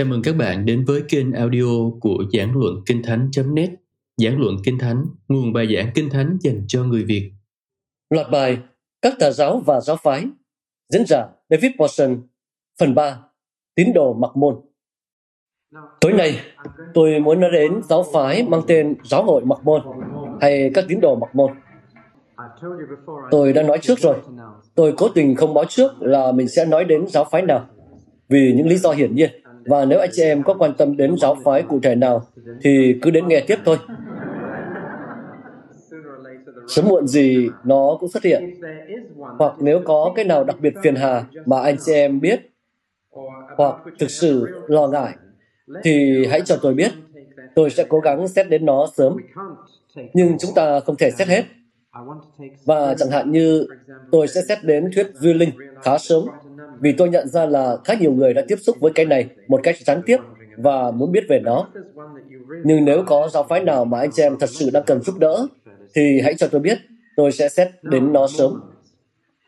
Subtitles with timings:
[0.00, 3.70] Chào mừng các bạn đến với kênh audio của Giảng Luận Kinh Thánh.net
[4.16, 7.32] Giảng Luận Kinh Thánh, nguồn bài giảng Kinh Thánh dành cho người Việt.
[8.10, 8.58] Loạt bài
[9.02, 10.26] Các tà giáo và giáo phái
[10.92, 12.22] Diễn giả David Paulson.
[12.80, 13.18] Phần 3
[13.74, 14.54] Tín đồ mặc môn.
[16.00, 16.40] Tối nay,
[16.94, 19.80] tôi muốn nói đến giáo phái mang tên Giáo hội mặc môn
[20.40, 21.52] hay các tín đồ mặc môn.
[23.30, 24.16] Tôi đã nói trước rồi,
[24.74, 27.66] tôi cố tình không báo trước là mình sẽ nói đến giáo phái nào
[28.28, 29.30] vì những lý do hiển nhiên.
[29.64, 32.26] Và nếu anh chị em có quan tâm đến giáo phái cụ thể nào,
[32.60, 33.76] thì cứ đến nghe tiếp thôi.
[36.66, 38.60] Sớm muộn gì nó cũng xuất hiện.
[39.38, 42.40] Hoặc nếu có cái nào đặc biệt phiền hà mà anh chị em biết,
[43.56, 45.16] hoặc thực sự lo ngại,
[45.84, 46.92] thì hãy cho tôi biết.
[47.54, 49.16] Tôi sẽ cố gắng xét đến nó sớm.
[50.14, 51.42] Nhưng chúng ta không thể xét hết.
[52.64, 53.66] Và chẳng hạn như
[54.10, 55.50] tôi sẽ xét đến thuyết duy linh
[55.82, 56.24] khá sớm
[56.80, 59.60] vì tôi nhận ra là khá nhiều người đã tiếp xúc với cái này một
[59.62, 60.16] cách gián tiếp
[60.56, 61.68] và muốn biết về nó.
[62.64, 65.18] Nhưng nếu có giáo phái nào mà anh chị em thật sự đang cần giúp
[65.18, 65.46] đỡ,
[65.94, 66.78] thì hãy cho tôi biết,
[67.16, 68.60] tôi sẽ xét đến nó sớm.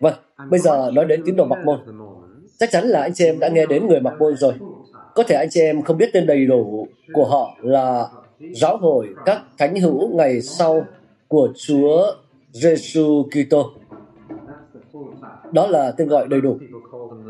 [0.01, 0.15] Vâng,
[0.51, 1.79] bây giờ nói đến tín đồ mặc môn.
[2.59, 4.53] Chắc chắn là anh chị em đã nghe đến người mặc môn rồi.
[5.15, 8.09] Có thể anh chị em không biết tên đầy đủ của họ là
[8.51, 10.87] Giáo hội các thánh hữu ngày sau
[11.29, 12.15] của Chúa
[12.53, 13.71] Giêsu Kitô.
[15.53, 16.59] Đó là tên gọi đầy đủ.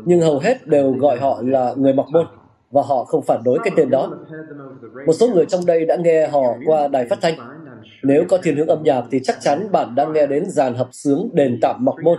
[0.05, 2.25] Nhưng hầu hết đều gọi họ là người mặc môn,
[2.71, 4.11] và họ không phản đối cái tên đó.
[5.05, 7.33] Một số người trong đây đã nghe họ qua đài phát thanh.
[8.03, 10.87] Nếu có thiên hướng âm nhạc thì chắc chắn bạn đang nghe đến dàn hợp
[10.91, 12.17] sướng đền tạm mặc môn.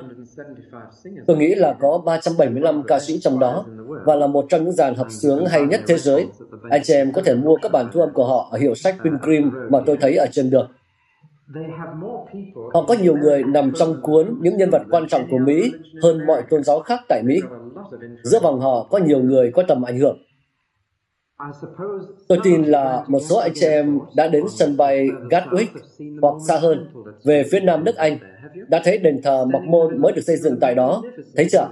[1.26, 3.64] Tôi nghĩ là có 375 ca sĩ trong đó,
[4.04, 6.26] và là một trong những dàn hợp sướng hay nhất thế giới.
[6.70, 8.96] Anh chị em có thể mua các bản thu âm của họ ở hiệu sách
[9.04, 10.70] Pilgrim mà tôi thấy ở trên đường.
[12.74, 16.26] Họ có nhiều người nằm trong cuốn những nhân vật quan trọng của Mỹ hơn
[16.26, 17.40] mọi tôn giáo khác tại Mỹ.
[18.22, 20.18] Giữa vòng họ có nhiều người có tầm ảnh hưởng.
[22.28, 25.66] Tôi tin là một số anh chị em đã đến sân bay Gatwick
[26.22, 26.86] hoặc xa hơn,
[27.24, 28.18] về phía nam nước Anh,
[28.68, 31.02] đã thấy đền thờ Mộc Môn mới được xây dựng tại đó.
[31.36, 31.68] Thấy chưa?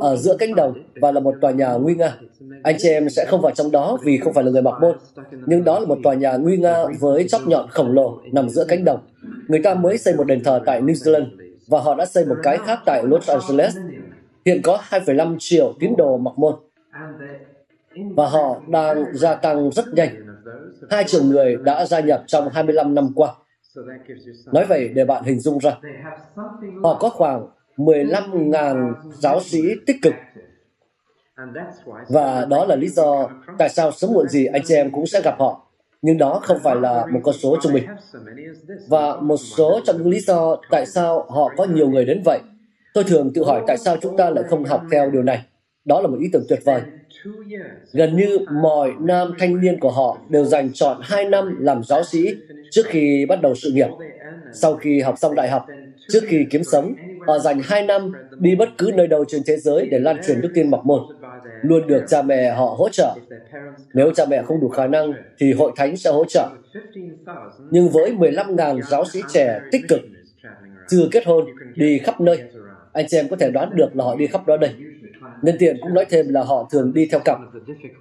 [0.00, 2.16] Ở giữa cánh đồng và là một tòa nhà nguy nga.
[2.62, 4.96] Anh chị em sẽ không vào trong đó vì không phải là người mặc Môn.
[5.46, 8.64] Nhưng đó là một tòa nhà nguy nga với chóp nhọn khổng lồ nằm giữa
[8.68, 9.00] cánh đồng.
[9.48, 11.26] Người ta mới xây một đền thờ tại New Zealand
[11.68, 13.76] và họ đã xây một cái khác tại Los Angeles.
[14.46, 16.54] Hiện có 2,5 triệu tín đồ mặc Môn
[18.16, 20.08] và họ đang gia tăng rất nhanh.
[20.90, 23.34] Hai triệu người đã gia nhập trong 25 năm qua.
[24.52, 25.78] Nói vậy để bạn hình dung ra.
[26.82, 27.46] Họ có khoảng
[27.78, 30.14] 15.000 giáo sĩ tích cực.
[32.08, 35.20] Và đó là lý do tại sao sớm muộn gì anh chị em cũng sẽ
[35.24, 35.64] gặp họ.
[36.02, 37.84] Nhưng đó không phải là một con số trung bình.
[38.88, 42.40] Và một số trong những lý do tại sao họ có nhiều người đến vậy.
[42.94, 45.42] Tôi thường tự hỏi tại sao chúng ta lại không học theo điều này.
[45.84, 46.80] Đó là một ý tưởng tuyệt vời.
[47.92, 52.04] Gần như mọi nam thanh niên của họ đều dành chọn 2 năm làm giáo
[52.04, 52.34] sĩ
[52.70, 53.88] trước khi bắt đầu sự nghiệp.
[54.52, 55.66] Sau khi học xong đại học,
[56.08, 56.94] trước khi kiếm sống,
[57.28, 60.40] họ dành 2 năm đi bất cứ nơi đâu trên thế giới để lan truyền
[60.40, 61.00] đức tin mặc môn.
[61.62, 63.14] Luôn được cha mẹ họ hỗ trợ.
[63.94, 66.48] Nếu cha mẹ không đủ khả năng, thì hội thánh sẽ hỗ trợ.
[67.70, 70.00] Nhưng với 15.000 giáo sĩ trẻ tích cực,
[70.88, 72.42] chưa kết hôn, đi khắp nơi,
[72.92, 74.70] anh chị em có thể đoán được là họ đi khắp đó đây.
[75.42, 77.38] Nhân tiện cũng nói thêm là họ thường đi theo cặp.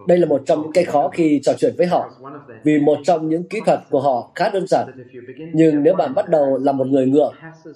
[0.07, 2.09] Đây là một trong những cái khó khi trò chuyện với họ,
[2.63, 4.87] vì một trong những kỹ thuật của họ khá đơn giản.
[5.53, 7.31] Nhưng nếu bạn bắt đầu là một người ngựa,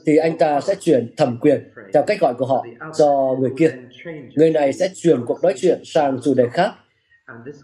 [0.05, 2.65] thì anh ta sẽ chuyển thẩm quyền theo cách gọi của họ
[2.97, 3.71] cho người kia.
[4.35, 6.71] Người này sẽ chuyển cuộc nói chuyện sang chủ đề khác.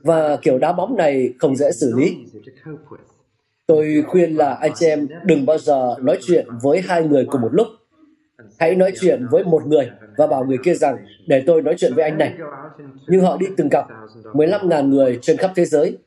[0.01, 2.17] Và kiểu đá bóng này không dễ xử lý.
[3.67, 7.41] Tôi khuyên là anh chị em đừng bao giờ nói chuyện với hai người cùng
[7.41, 7.67] một lúc.
[8.59, 10.97] Hãy nói chuyện với một người và bảo người kia rằng
[11.27, 12.37] để tôi nói chuyện với anh này.
[13.07, 13.85] Nhưng họ đi từng cặp,
[14.33, 15.97] 15.000 người trên khắp thế giới.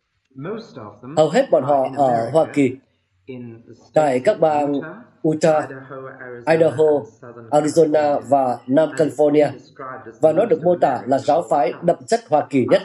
[1.16, 2.76] Hầu hết bọn họ ở Hoa Kỳ,
[3.95, 4.80] tại các bang
[5.28, 5.68] Utah,
[6.47, 7.03] Idaho,
[7.51, 9.48] Arizona và Nam California
[10.21, 12.83] và nó được mô tả là giáo phái đậm chất Hoa Kỳ nhất.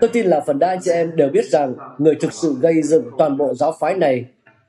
[0.00, 2.82] Tôi tin là phần đa anh chị em đều biết rằng người thực sự gây
[2.82, 4.24] dựng toàn bộ giáo phái này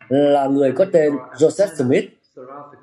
[0.09, 2.05] là người có tên Joseph Smith.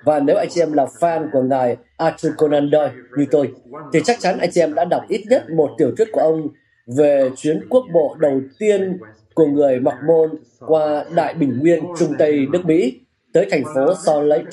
[0.06, 3.52] Và nếu anh chị em là fan của ngài Arthur Conan Doyle như tôi,
[3.92, 6.48] thì chắc chắn anh chị em đã đọc ít nhất một tiểu thuyết của ông
[6.96, 8.98] về chuyến quốc bộ đầu tiên
[9.34, 10.30] của người mặc môn
[10.60, 13.00] qua Đại Bình Nguyên Trung Tây nước Mỹ
[13.32, 14.44] tới thành phố Salt Lake.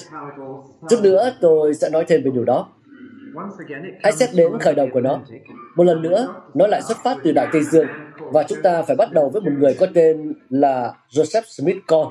[0.90, 2.70] Chút nữa tôi sẽ nói thêm về điều đó.
[4.04, 5.22] Hãy xét đến khởi đầu của nó.
[5.76, 7.88] Một lần nữa, nó lại xuất phát từ Đại Tây Dương
[8.20, 12.08] và chúng ta phải bắt đầu với một người có tên là Joseph Smith Con.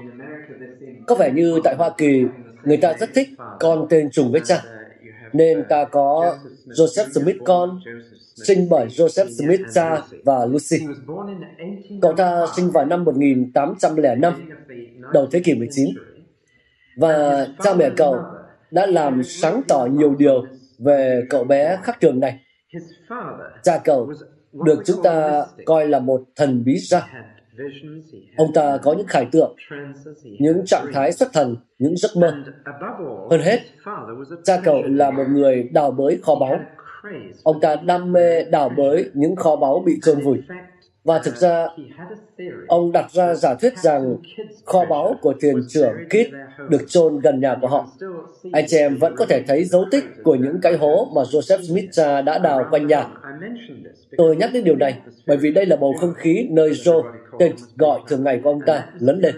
[1.07, 2.25] Có vẻ như tại Hoa Kỳ,
[2.65, 3.29] người ta rất thích
[3.61, 4.63] con tên trùng với cha.
[5.33, 6.37] nên ta có
[6.67, 7.81] Joseph Smith con,
[8.35, 10.87] sinh bởi Joseph Smith cha và Lucy.
[12.03, 14.51] Cậu ta sinh vào năm 1805,
[15.13, 15.89] đầu thế kỷ 19.
[16.97, 18.21] Và cha mẹ cậu
[18.71, 20.45] đã làm sáng tỏ nhiều điều
[20.79, 22.41] về cậu bé khác thường này.
[23.63, 24.13] Cha cậu
[24.65, 27.09] được chúng ta coi là một thần bí gia.
[28.37, 29.57] Ông ta có những khải tượng,
[30.39, 32.35] những trạng thái xuất thần, những giấc mơ.
[33.31, 33.59] Hơn hết,
[34.45, 36.61] cha cậu là một người đào bới kho báu.
[37.43, 40.39] Ông ta đam mê đào bới những kho báu bị trôn vùi.
[41.05, 41.67] Và thực ra,
[42.69, 44.17] ông đặt ra giả thuyết rằng
[44.65, 46.33] kho báu của thuyền trưởng Kit
[46.69, 47.87] được chôn gần nhà của họ.
[48.53, 51.63] Anh chị em vẫn có thể thấy dấu tích của những cái hố mà Joseph
[51.63, 51.91] Smith
[52.27, 53.07] đã đào quanh nhà.
[54.17, 57.03] Tôi nhắc đến điều này bởi vì đây là bầu không khí nơi Joe,
[57.39, 59.35] tên gọi thường ngày của ông ta, lớn lên.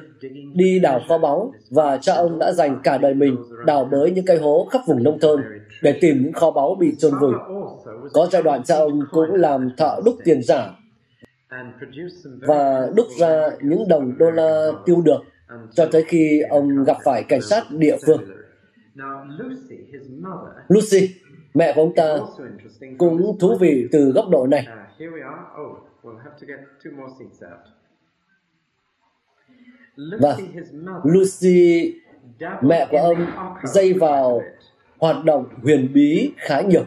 [0.54, 3.36] Đi đào kho báu và cha ông đã dành cả đời mình
[3.66, 5.42] đào bới những cái hố khắp vùng nông thôn
[5.82, 7.34] để tìm những kho báu bị chôn vùi.
[8.12, 10.70] Có giai đoạn cha ông cũng làm thợ đúc tiền giả
[12.46, 15.20] và đúc ra những đồng đô la tiêu được
[15.74, 18.24] cho tới khi ông gặp phải cảnh sát địa phương.
[20.68, 21.14] Lucy,
[21.54, 22.16] mẹ của ông ta,
[22.98, 24.66] cũng thú vị từ góc độ này.
[29.96, 30.36] Và
[31.04, 31.94] Lucy,
[32.62, 33.26] mẹ của ông,
[33.64, 34.42] dây vào
[34.98, 36.84] hoạt động huyền bí khá nhiều.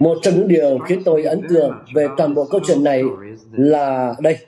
[0.00, 3.02] Một trong những điều khiến tôi ấn tượng về toàn bộ câu chuyện này
[3.52, 4.38] là đây.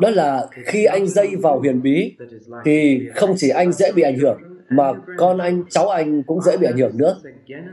[0.00, 2.16] Đó là khi anh dây vào huyền bí,
[2.64, 4.38] thì không chỉ anh dễ bị ảnh hưởng,
[4.70, 7.16] mà con anh, cháu anh cũng dễ bị ảnh hưởng nữa.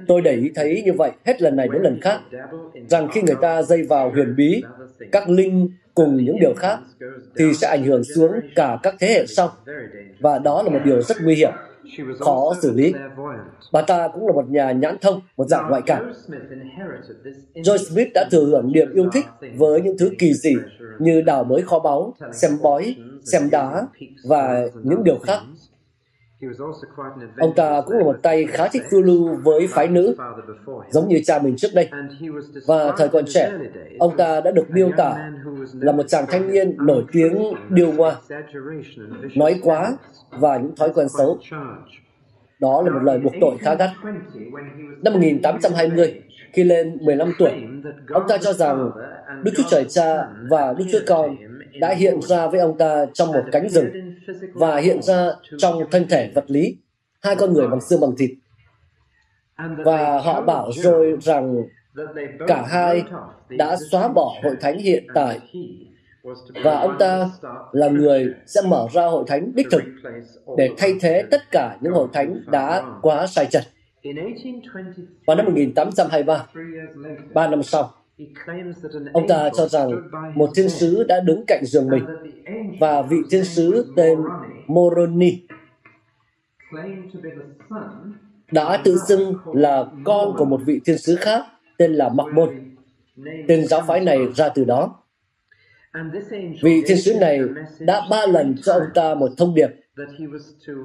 [0.07, 2.19] Tôi để ý thấy như vậy hết lần này đến lần khác,
[2.87, 4.63] rằng khi người ta dây vào huyền bí,
[5.11, 6.79] các linh cùng những điều khác,
[7.37, 9.51] thì sẽ ảnh hưởng xuống cả các thế hệ sau.
[10.19, 11.51] Và đó là một điều rất nguy hiểm
[12.19, 12.93] khó xử lý.
[13.71, 16.13] Bà ta cũng là một nhà nhãn thông, một dạng ngoại cảm.
[17.53, 19.25] Joy Smith đã thừa hưởng niềm yêu thích
[19.57, 20.55] với những thứ kỳ dị
[20.99, 23.87] như đào bới kho báu, xem bói, xem đá
[24.27, 25.39] và những điều khác.
[27.37, 30.15] Ông ta cũng là một tay khá thích phiêu lưu với phái nữ,
[30.91, 31.89] giống như cha mình trước đây.
[32.67, 33.51] Và thời còn trẻ,
[33.99, 35.31] ông ta đã được miêu tả
[35.73, 38.15] là một chàng thanh niên nổi tiếng điêu ngoa,
[39.35, 39.97] nói quá
[40.29, 41.39] và những thói quen xấu.
[42.59, 43.89] Đó là một lời buộc tội khá gắt.
[45.03, 46.21] Năm 1820,
[46.53, 47.51] khi lên 15 tuổi,
[48.09, 48.91] ông ta cho rằng
[49.43, 51.35] Đức Chúa Trời Cha và Đức Chúa Con
[51.79, 53.89] đã hiện ra với ông ta trong một cánh rừng
[54.53, 56.77] và hiện ra trong thân thể vật lý,
[57.21, 58.31] hai con người bằng xương bằng thịt.
[59.85, 61.55] Và họ bảo rồi rằng
[62.47, 63.03] cả hai
[63.49, 65.39] đã xóa bỏ hội thánh hiện tại
[66.63, 67.29] và ông ta
[67.71, 69.83] là người sẽ mở ra hội thánh đích thực
[70.57, 73.63] để thay thế tất cả những hội thánh đã quá sai chật.
[75.27, 76.45] Vào năm 1823,
[77.33, 77.93] ba năm sau,
[79.13, 79.89] ông ta cho rằng
[80.35, 82.05] một thiên sứ đã đứng cạnh giường mình
[82.79, 84.19] và vị thiên sứ tên
[84.67, 85.41] Moroni
[88.51, 91.45] đã tự xưng là con của một vị thiên sứ khác
[91.77, 92.75] tên là Mặc Môn.
[93.47, 95.03] Tên giáo phái này ra từ đó.
[96.61, 97.39] Vị thiên sứ này
[97.79, 99.69] đã ba lần cho ông ta một thông điệp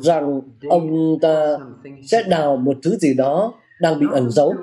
[0.01, 1.57] rằng ông ta
[2.03, 4.55] sẽ đào một thứ gì đó đang bị ẩn giấu.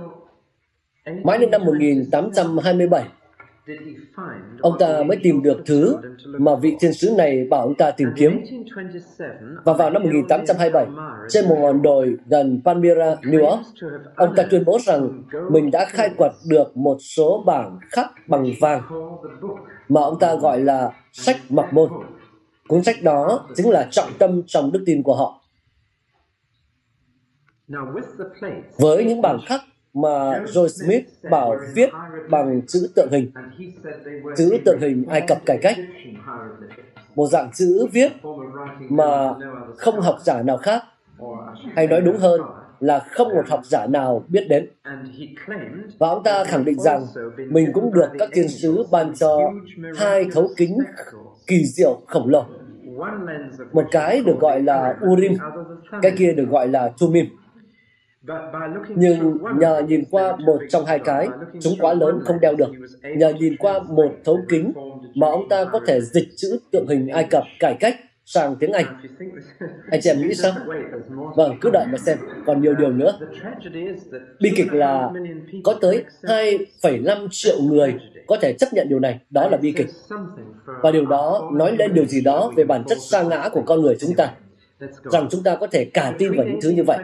[1.24, 3.04] Mãi đến năm 1827,
[4.62, 8.10] ông ta mới tìm được thứ mà vị thiên sứ này bảo ông ta tìm
[8.16, 8.44] kiếm.
[9.64, 10.88] Và vào năm 1827,
[11.30, 13.62] trên một ngọn đồi gần Palmyra, New York,
[14.16, 18.46] ông ta tuyên bố rằng mình đã khai quật được một số bảng khắc bằng
[18.60, 18.82] vàng
[19.90, 21.90] mà ông ta gọi là sách mặc môn.
[22.68, 25.42] Cuốn sách đó chính là trọng tâm trong đức tin của họ.
[28.78, 29.62] Với những bảng khắc
[30.02, 31.90] mà Joe Smith bảo viết
[32.30, 33.32] bằng chữ tượng hình,
[34.38, 35.78] chữ tượng hình Ai Cập cải cách,
[37.16, 38.12] một dạng chữ viết
[38.90, 39.34] mà
[39.78, 40.84] không học giả nào khác,
[41.76, 42.42] hay nói đúng hơn
[42.80, 44.70] là không một học giả nào biết đến.
[46.00, 47.06] Và ông ta khẳng định rằng
[47.50, 49.52] mình cũng được các thiên sứ ban cho
[49.96, 50.78] hai thấu kính
[51.48, 52.46] kỳ diệu khổng lồ.
[53.74, 55.34] Một cái được gọi là Urim,
[56.02, 57.26] cái kia được gọi là Tumim.
[58.96, 61.28] Nhưng nhờ nhìn qua một trong hai cái,
[61.62, 62.72] chúng quá lớn không đeo được.
[63.18, 64.74] Nhờ nhìn qua một thấu kính
[65.16, 68.72] mà ông ta có thể dịch chữ tượng hình Ai Cập cải cách sang tiếng
[68.72, 68.86] Anh.
[69.92, 70.52] Anh chị em nghĩ sao?
[71.36, 73.20] Vâng, cứ đợi mà xem, còn nhiều điều nữa.
[74.42, 75.10] Bi kịch là
[75.64, 77.96] có tới 2,5 triệu người
[78.28, 79.88] có thể chấp nhận điều này, đó là bi kịch.
[80.82, 83.82] Và điều đó nói lên điều gì đó về bản chất sa ngã của con
[83.82, 84.34] người chúng ta
[85.04, 86.98] rằng chúng ta có thể cả tin vào những thứ như vậy.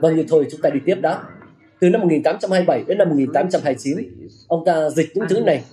[0.00, 1.22] và như thôi chúng ta đi tiếp đã.
[1.80, 3.98] Từ năm 1827 đến năm 1829,
[4.48, 5.64] ông ta dịch những thứ này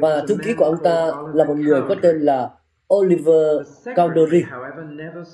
[0.00, 2.50] và thư ký của ông ta là một người có tên là
[2.94, 4.42] Oliver Cowdery.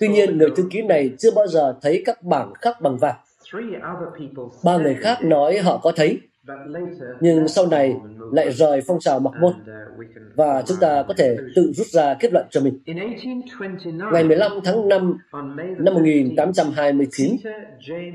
[0.00, 3.16] Tuy nhiên, người thư ký này chưa bao giờ thấy các bảng khắc bằng vàng.
[4.64, 6.20] Ba người khác nói họ có thấy,
[7.20, 7.96] nhưng sau này
[8.32, 9.52] lại rời phong trào mặc môn
[10.34, 12.78] và chúng ta có thể tự rút ra kết luận cho mình.
[14.12, 15.18] Ngày 15 tháng 5
[15.78, 17.37] năm 1829,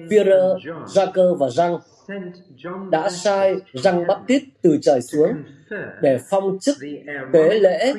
[0.10, 1.77] Führer, Jacker và Răng
[2.91, 5.31] đã sai Răng Baptist từ trời xuống
[6.01, 6.75] để phong chức
[7.33, 7.93] tế lễ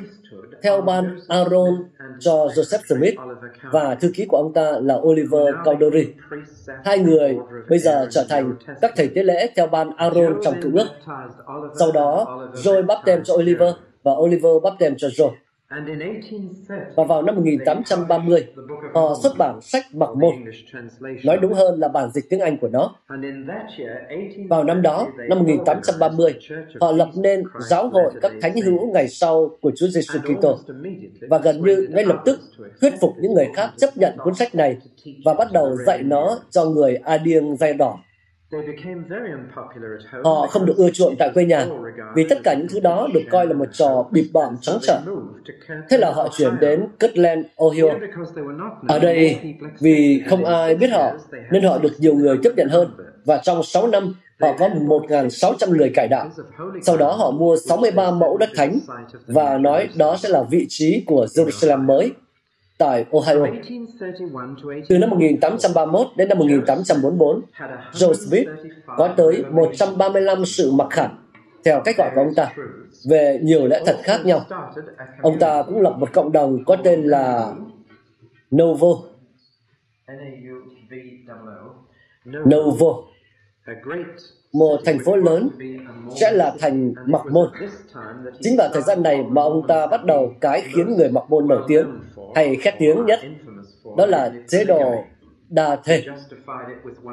[0.62, 1.84] theo ban Aaron
[2.18, 3.14] cho Joseph Smith
[3.72, 6.06] và thư ký của ông ta là Oliver Cowdery.
[6.84, 7.36] Hai người
[7.68, 10.88] bây giờ trở thành các thầy tế lễ theo ban Aaron trong cựu ước.
[11.78, 15.32] Sau đó, Joy bắp tem cho Oliver và Oliver bắp tem cho Joe.
[16.96, 18.46] Và vào năm 1830,
[18.94, 20.34] họ xuất bản sách Mặc Môn,
[21.24, 22.94] nói đúng hơn là bản dịch tiếng Anh của nó.
[24.50, 26.34] Vào năm đó, năm 1830,
[26.80, 30.58] họ lập nên giáo hội các thánh hữu ngày sau của Chúa Giêsu Kitô.
[31.20, 32.40] và gần như ngay lập tức
[32.80, 34.76] thuyết phục những người khác chấp nhận cuốn sách này
[35.24, 37.98] và bắt đầu dạy nó cho người A Điêng dây đỏ
[40.24, 41.66] Họ không được ưa chuộng tại quê nhà
[42.14, 45.00] vì tất cả những thứ đó được coi là một trò bịp bợm trắng trở.
[45.90, 47.84] Thế là họ chuyển đến Kirtland, Ohio.
[48.88, 49.38] Ở đây,
[49.80, 51.12] vì không ai biết họ,
[51.50, 52.90] nên họ được nhiều người tiếp nhận hơn.
[53.24, 56.30] Và trong 6 năm, họ có 1.600 người cải đạo.
[56.82, 58.78] Sau đó họ mua 63 mẫu đất thánh
[59.26, 62.12] và nói đó sẽ là vị trí của Jerusalem mới
[62.78, 63.46] tại Ohio.
[64.88, 67.40] Từ năm 1831 đến năm 1844,
[67.92, 68.48] Joe Smith
[68.96, 71.08] có tới 135 sự mặc khải,
[71.64, 72.52] theo cách gọi của ông ta,
[73.10, 74.46] về nhiều lẽ thật khác nhau.
[75.22, 77.54] Ông ta cũng lập một cộng đồng có tên là
[78.50, 78.88] Novo.
[82.26, 82.94] Novo
[84.52, 85.50] một thành phố lớn
[86.20, 87.48] sẽ là thành mặc môn.
[88.40, 91.48] Chính vào thời gian này mà ông ta bắt đầu cái khiến người mặc môn
[91.48, 91.86] nổi tiếng
[92.34, 93.20] hay khét tiếng nhất,
[93.96, 95.04] đó là chế độ
[95.48, 96.02] đa thê.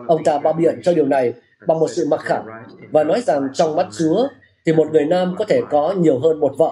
[0.08, 1.34] Ông ta bao biện cho điều này
[1.68, 2.46] bằng một sự mặc khảm
[2.92, 4.28] và nói rằng trong mắt Chúa
[4.66, 6.72] thì một người nam có thể có nhiều hơn một vợ.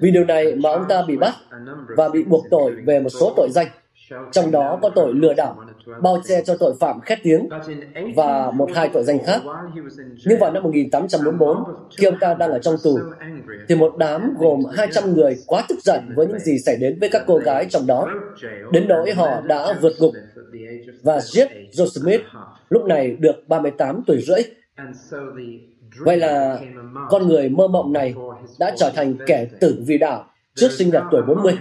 [0.00, 1.34] Vì điều này mà ông ta bị bắt
[1.96, 3.66] và bị buộc tội về một số tội danh
[4.32, 5.64] trong đó có tội lừa đảo,
[6.02, 7.48] bao che cho tội phạm khét tiếng
[8.16, 9.42] và một hai tội danh khác.
[10.24, 11.64] Nhưng vào năm 1844,
[11.96, 12.98] khi ông ta đang ở trong tù,
[13.68, 17.08] thì một đám gồm 200 người quá tức giận với những gì xảy đến với
[17.08, 18.10] các cô gái trong đó,
[18.72, 20.12] đến nỗi họ đã vượt ngục
[21.02, 22.20] và giết Joe Smith,
[22.70, 24.42] lúc này được 38 tuổi rưỡi.
[25.98, 26.60] Vậy là
[27.10, 28.14] con người mơ mộng này
[28.58, 30.24] đã trở thành kẻ tử vì đạo
[30.54, 31.58] trước sinh nhật tuổi 40.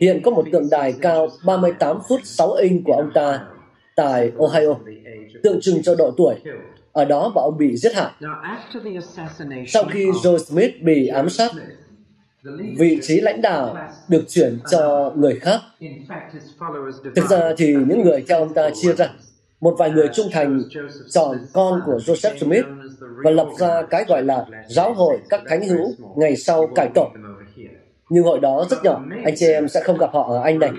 [0.00, 3.40] Hiện có một tượng đài cao 38 phút 6 inch của ông ta
[3.96, 4.74] tại Ohio,
[5.42, 6.34] tượng trưng cho độ tuổi.
[6.92, 8.12] Ở đó bà ông bị giết hại.
[9.66, 11.52] Sau khi Joe Smith bị ám sát,
[12.78, 13.76] vị trí lãnh đạo
[14.08, 15.60] được chuyển cho người khác.
[17.16, 19.08] Thực ra thì những người theo ông ta chia ra.
[19.60, 20.62] Một vài người trung thành
[21.10, 22.64] chọn con của Joseph Smith
[23.24, 27.10] và lập ra cái gọi là giáo hội các thánh hữu ngày sau cải tổ
[28.08, 30.70] nhưng hội đó rất nhỏ, anh chị em sẽ không gặp họ ở Anh này.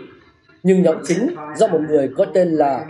[0.63, 2.85] Nhưng nhóm chính do một người có tên là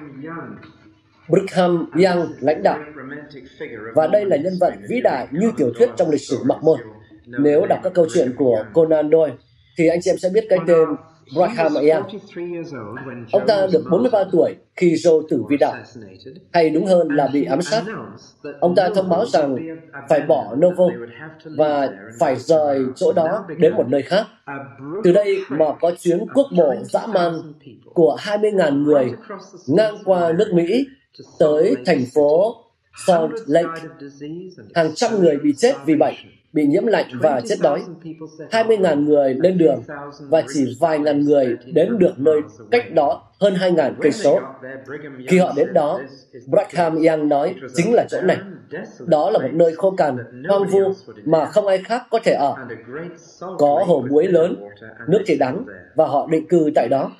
[1.29, 2.79] Brigham Young lãnh đạo.
[3.95, 6.79] Và đây là nhân vật vĩ đại như tiểu thuyết trong lịch sử mặc môn.
[7.25, 9.33] Nếu đọc các câu chuyện của Conan Doyle,
[9.77, 10.87] thì anh chị em sẽ biết cái tên
[11.35, 12.03] Young.
[13.31, 15.75] Ông ta được 43 tuổi khi Joe tử vi đạo,
[16.53, 17.83] hay đúng hơn là bị ám sát.
[18.59, 19.55] Ông ta thông báo rằng
[20.09, 20.85] phải bỏ Novo
[21.45, 24.25] và phải rời chỗ đó đến một nơi khác.
[25.03, 27.33] Từ đây mà có chuyến quốc bộ dã man
[27.93, 29.11] của 20.000 người
[29.67, 30.87] ngang qua nước Mỹ
[31.39, 32.55] tới thành phố
[33.05, 33.81] Salt Lake.
[34.75, 36.15] Hàng trăm người bị chết vì bệnh
[36.53, 37.83] bị nhiễm lạnh và chết đói.
[38.51, 39.83] 20.000 người lên đường
[40.19, 44.39] và chỉ vài ngàn người đến được nơi cách đó hơn 2.000 cây số.
[45.27, 45.99] Khi họ đến đó,
[46.47, 48.37] Brigham Young nói chính là chỗ này.
[49.07, 50.17] Đó là một nơi khô cằn,
[50.49, 50.93] hoang vu
[51.25, 52.55] mà không ai khác có thể ở.
[53.39, 54.55] Có hồ muối lớn,
[55.07, 57.11] nước thì đắng và họ định cư tại đó.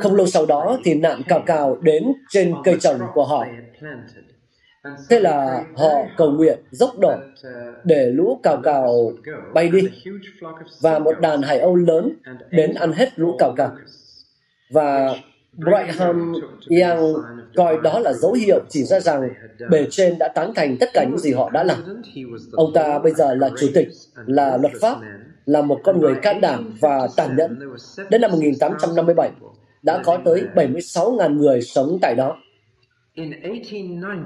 [0.00, 3.46] Không lâu sau đó thì nạn cào cào đến trên cây trồng của họ
[5.10, 7.14] Thế là họ cầu nguyện dốc đổ
[7.84, 9.12] để lũ cào cào
[9.54, 9.88] bay đi
[10.80, 12.12] và một đàn hải âu lớn
[12.50, 13.76] đến ăn hết lũ cào cào.
[14.70, 15.14] Và
[15.52, 16.34] Brigham
[16.68, 17.14] Young
[17.56, 19.28] coi đó là dấu hiệu chỉ ra rằng
[19.70, 22.02] bề trên đã tán thành tất cả những gì họ đã làm.
[22.52, 23.88] Ông ta bây giờ là chủ tịch,
[24.26, 24.96] là luật pháp
[25.46, 27.58] là một con người can đảm và tàn nhẫn.
[28.10, 29.30] Đến năm 1857,
[29.82, 32.36] đã có tới 76.000 người sống tại đó.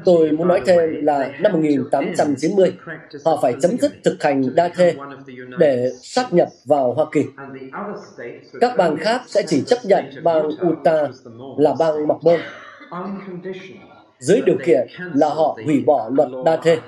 [0.04, 2.72] Tôi muốn nói thêm là năm 1890,
[3.24, 4.94] họ phải chấm dứt thực hành đa thê
[5.58, 7.24] để sát nhập vào Hoa Kỳ.
[8.60, 11.10] Các bang khác sẽ chỉ chấp nhận bang Utah
[11.58, 12.40] là bang Mọc Môn
[14.18, 16.78] dưới điều kiện là họ hủy bỏ luật đa thê.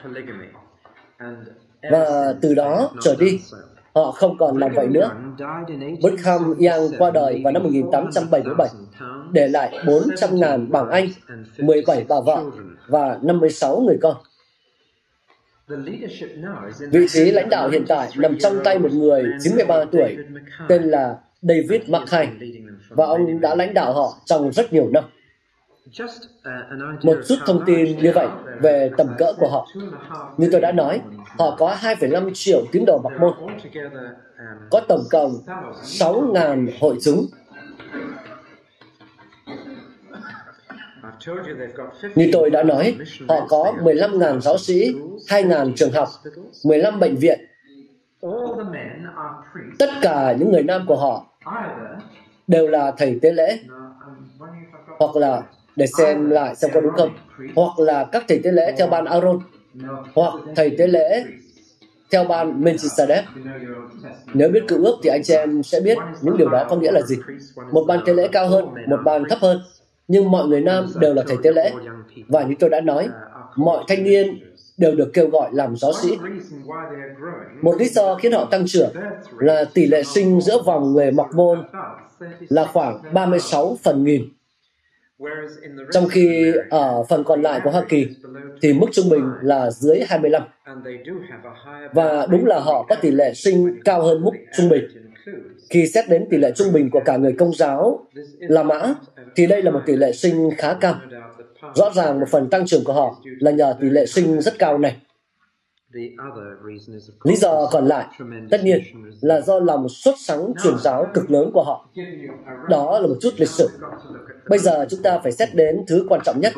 [1.90, 3.40] Và từ đó trở đi,
[3.94, 5.10] họ không còn làm vậy nữa.
[6.02, 8.68] Brigham Young qua đời vào năm 1877,
[9.32, 11.08] để lại 400.000 bảng Anh,
[11.58, 12.44] 17 bà vợ
[12.88, 14.16] và 56 người con.
[16.90, 20.16] Vị trí lãnh đạo hiện tại nằm trong tay một người 93 tuổi
[20.68, 22.28] tên là David Mackay
[22.88, 25.04] và ông đã lãnh đạo họ trong rất nhiều năm.
[27.02, 28.26] Một chút thông tin như vậy
[28.60, 29.66] về tầm cỡ của họ.
[30.36, 31.00] Như tôi đã nói,
[31.38, 33.32] họ có 2,5 triệu tín đồ mặc môn,
[34.70, 35.32] có tổng cộng
[35.82, 37.26] 6.000 hội chúng.
[42.14, 42.96] Như tôi đã nói,
[43.28, 44.94] họ có 15.000 giáo sĩ,
[45.28, 46.08] 2.000 trường học,
[46.64, 47.40] 15 bệnh viện.
[49.78, 51.26] Tất cả những người nam của họ
[52.46, 53.58] đều là thầy tế lễ,
[54.99, 55.42] hoặc là
[55.76, 57.11] để xem lại xem có đúng không
[57.54, 59.38] hoặc là các thầy tế lễ theo ban Aaron
[60.14, 61.25] hoặc thầy tế lễ
[62.11, 63.23] theo ban Melchizedek.
[64.35, 66.92] Nếu biết cựu ước thì anh chị em sẽ biết những điều đó có nghĩa
[66.92, 67.16] là gì.
[67.73, 69.61] Một ban tế lễ cao hơn, một ban thấp hơn.
[70.08, 71.72] Nhưng mọi người nam đều là thầy tế lễ.
[72.28, 73.08] Và như tôi đã nói,
[73.56, 74.40] mọi thanh niên
[74.78, 76.16] đều được kêu gọi làm giáo sĩ.
[77.62, 78.90] Một lý do khiến họ tăng trưởng
[79.38, 81.62] là tỷ lệ sinh giữa vòng người mọc môn
[82.48, 84.28] là khoảng 36 phần nghìn
[85.92, 88.06] trong khi ở phần còn lại của Hoa Kỳ
[88.62, 90.42] thì mức trung bình là dưới 25.
[91.92, 94.84] Và đúng là họ có tỷ lệ sinh cao hơn mức trung bình.
[95.70, 98.06] Khi xét đến tỷ lệ trung bình của cả người công giáo
[98.38, 98.95] La Mã,
[99.36, 100.95] thì đây là một tỷ lệ sinh khá cao.
[101.75, 104.78] Rõ ràng một phần tăng trưởng của họ là nhờ tỷ lệ sinh rất cao
[104.78, 104.97] này.
[107.25, 108.06] Lý do còn lại,
[108.50, 108.80] tất nhiên,
[109.21, 111.88] là do lòng xuất sáng truyền giáo cực lớn của họ.
[112.69, 113.69] Đó là một chút lịch sử.
[114.49, 116.52] Bây giờ chúng ta phải xét đến thứ quan trọng nhất,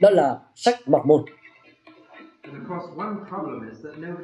[0.00, 1.24] đó là sách mặc môn.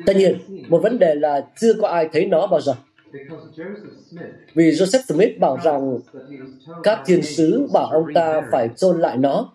[0.06, 2.72] Tất nhiên, một vấn đề là chưa có ai thấy nó bao giờ.
[4.54, 5.98] Vì Joseph Smith bảo rằng
[6.82, 9.52] các thiên sứ bảo ông ta phải chôn lại nó.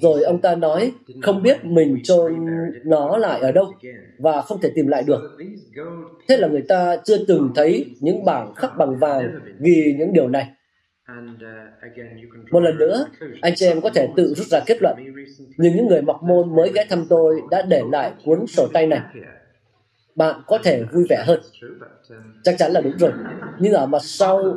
[0.00, 2.46] Rồi ông ta nói không biết mình chôn
[2.84, 3.72] nó lại ở đâu
[4.18, 5.38] và không thể tìm lại được.
[6.28, 10.28] Thế là người ta chưa từng thấy những bảng khắc bằng vàng ghi những điều
[10.28, 10.50] này.
[12.50, 13.06] Một lần nữa,
[13.40, 14.96] anh chị em có thể tự rút ra kết luận.
[15.56, 18.86] Nhưng những người mặc môn mới ghé thăm tôi đã để lại cuốn sổ tay
[18.86, 19.00] này
[20.18, 21.40] bạn có thể vui vẻ hơn.
[22.44, 23.12] Chắc chắn là đúng rồi.
[23.58, 24.56] Nhưng à, ở mặt sau,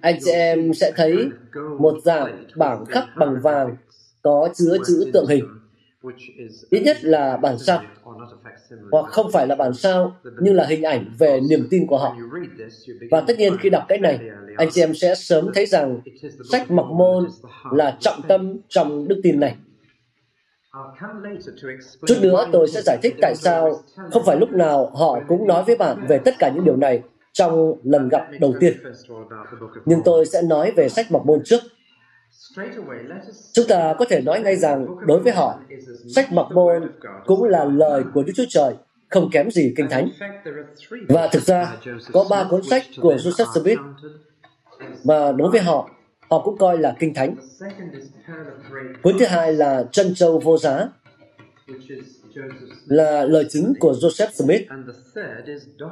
[0.00, 1.30] anh chị em sẽ thấy
[1.78, 3.76] một dạng bảng khắc bằng vàng
[4.22, 5.44] có chứa chữ tượng hình.
[6.70, 7.82] Ít nhất là bản sao.
[8.90, 12.16] Hoặc không phải là bản sao, nhưng là hình ảnh về niềm tin của họ.
[13.10, 14.20] Và tất nhiên khi đọc cái này,
[14.56, 16.00] anh chị em sẽ sớm thấy rằng
[16.50, 17.28] sách mặc môn
[17.72, 19.56] là trọng tâm trong đức tin này.
[22.06, 23.80] Chút nữa tôi sẽ giải thích tại sao
[24.12, 27.02] không phải lúc nào họ cũng nói với bạn về tất cả những điều này
[27.32, 28.72] trong lần gặp đầu tiên.
[29.84, 31.60] Nhưng tôi sẽ nói về sách mọc môn trước.
[33.52, 35.58] Chúng ta có thể nói ngay rằng đối với họ,
[36.14, 36.92] sách mọc môn
[37.26, 38.74] cũng là lời của Đức Chúa Trời,
[39.08, 40.08] không kém gì Kinh Thánh.
[41.08, 41.76] Và thực ra,
[42.12, 43.78] có ba cuốn sách của Joseph Smith
[45.04, 45.90] và đối với họ,
[46.30, 47.36] họ cũng coi là kinh thánh.
[49.02, 50.88] Cuốn thứ hai là Chân Châu Vô Giá,
[52.86, 54.62] là lời chứng của Joseph Smith.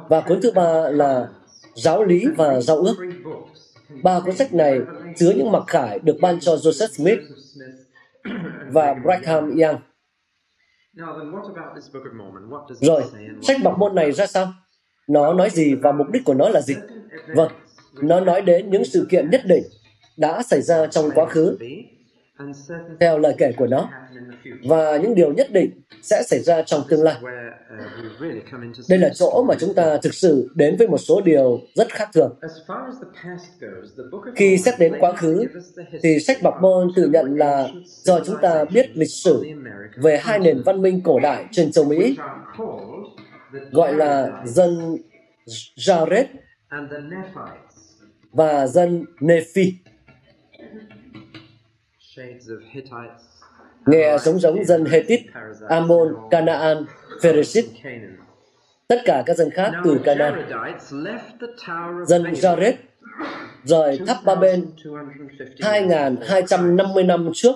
[0.09, 1.29] Và cuốn thứ ba là
[1.75, 2.95] Giáo lý và Giao ước.
[4.03, 4.79] Ba cuốn sách này
[5.17, 7.19] chứa những mặc khải được ban cho Joseph Smith
[8.71, 9.81] và Brigham Young.
[12.81, 13.03] Rồi,
[13.41, 14.53] sách bọc môn này ra sao?
[15.07, 16.75] Nó nói gì và mục đích của nó là gì?
[17.35, 17.51] Vâng,
[18.01, 19.63] nó nói đến những sự kiện nhất định
[20.17, 21.57] đã xảy ra trong quá khứ
[22.99, 23.89] theo lời kể của nó
[24.63, 27.15] và những điều nhất định sẽ xảy ra trong tương lai.
[28.89, 32.09] Đây là chỗ mà chúng ta thực sự đến với một số điều rất khác
[32.13, 32.39] thường.
[34.35, 35.45] Khi xét đến quá khứ,
[36.03, 39.43] thì sách Bọc Môn tự nhận là do chúng ta biết lịch sử
[39.95, 42.17] về hai nền văn minh cổ đại trên châu Mỹ,
[43.71, 44.97] gọi là dân
[45.75, 46.25] Jared
[48.31, 49.73] và dân Nephi
[53.85, 55.19] nghe giống giống dân Hethit,
[55.69, 56.85] Amon, Canaan,
[57.21, 57.65] Pharisip.
[58.87, 60.49] tất cả các dân khác từ Canaan.
[62.07, 62.73] Dân Jared
[63.63, 64.65] rời tháp Ba Bên
[65.57, 67.55] 2.250 năm trước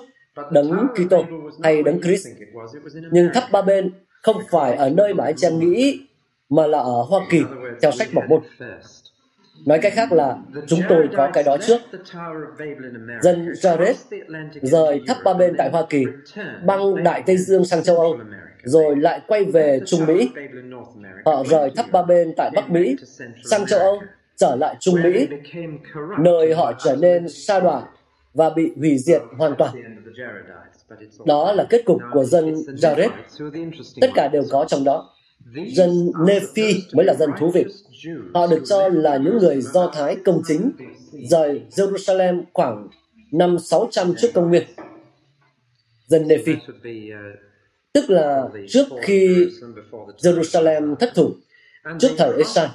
[0.52, 1.26] đấng Kitô
[1.64, 2.28] hay đấng Christ.
[3.12, 3.92] Nhưng tháp Ba Bên
[4.22, 6.08] không phải ở nơi mà anh chị em nghĩ
[6.50, 7.42] mà là ở Hoa Kỳ
[7.82, 8.42] theo sách Mộc Môn.
[9.66, 11.82] Nói cách khác là chúng tôi có cái đó trước.
[13.22, 13.94] Dân Jared
[14.62, 16.06] rời tháp Ba Bên tại Hoa Kỳ,
[16.66, 18.18] băng Đại Tây Dương sang châu Âu,
[18.64, 20.30] rồi lại quay về Trung Mỹ.
[21.26, 22.96] Họ rời tháp Ba Bên tại Bắc Mỹ,
[23.44, 24.02] sang châu Âu,
[24.36, 25.28] trở lại Trung Mỹ,
[26.20, 27.82] nơi họ trở nên sa đọa
[28.34, 29.72] và bị hủy diệt hoàn toàn.
[31.26, 33.10] Đó là kết cục của dân Jared.
[34.02, 35.10] Tất cả đều có trong đó.
[35.68, 37.66] Dân Nephi mới là dân thú vị.
[38.34, 40.72] Họ được cho là những người Do Thái công chính
[41.30, 42.88] rời Jerusalem khoảng
[43.32, 44.64] năm 600 trước công nguyên.
[46.08, 46.54] Dân Nephi.
[47.94, 49.48] Tức là trước khi
[50.18, 51.32] Jerusalem thất thủ,
[52.00, 52.68] trước thời Esai,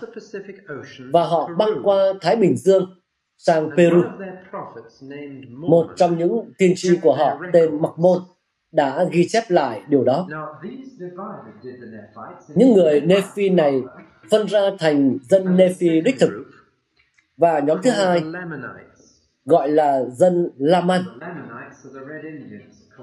[1.13, 2.95] và họ băng qua Thái Bình Dương
[3.37, 4.03] sang Peru.
[5.49, 8.19] Một trong những tiên tri của họ tên Mặc Môn
[8.75, 10.29] đã ghi chép lại điều đó.
[12.55, 13.83] Những người Nephi này
[14.31, 16.31] phân ra thành dân Nephi đích thực.
[17.37, 18.23] Và nhóm thứ hai
[19.45, 21.03] gọi là dân Laman.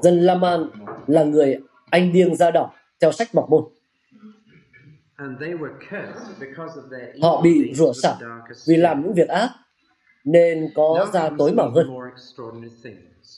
[0.01, 0.69] Dân Laman
[1.07, 3.63] là người Anh Điêng da đỏ theo sách Mọc Môn.
[7.21, 8.15] Họ bị rủa xả
[8.67, 9.49] vì làm những việc ác,
[10.23, 11.89] nên có da tối màu hơn.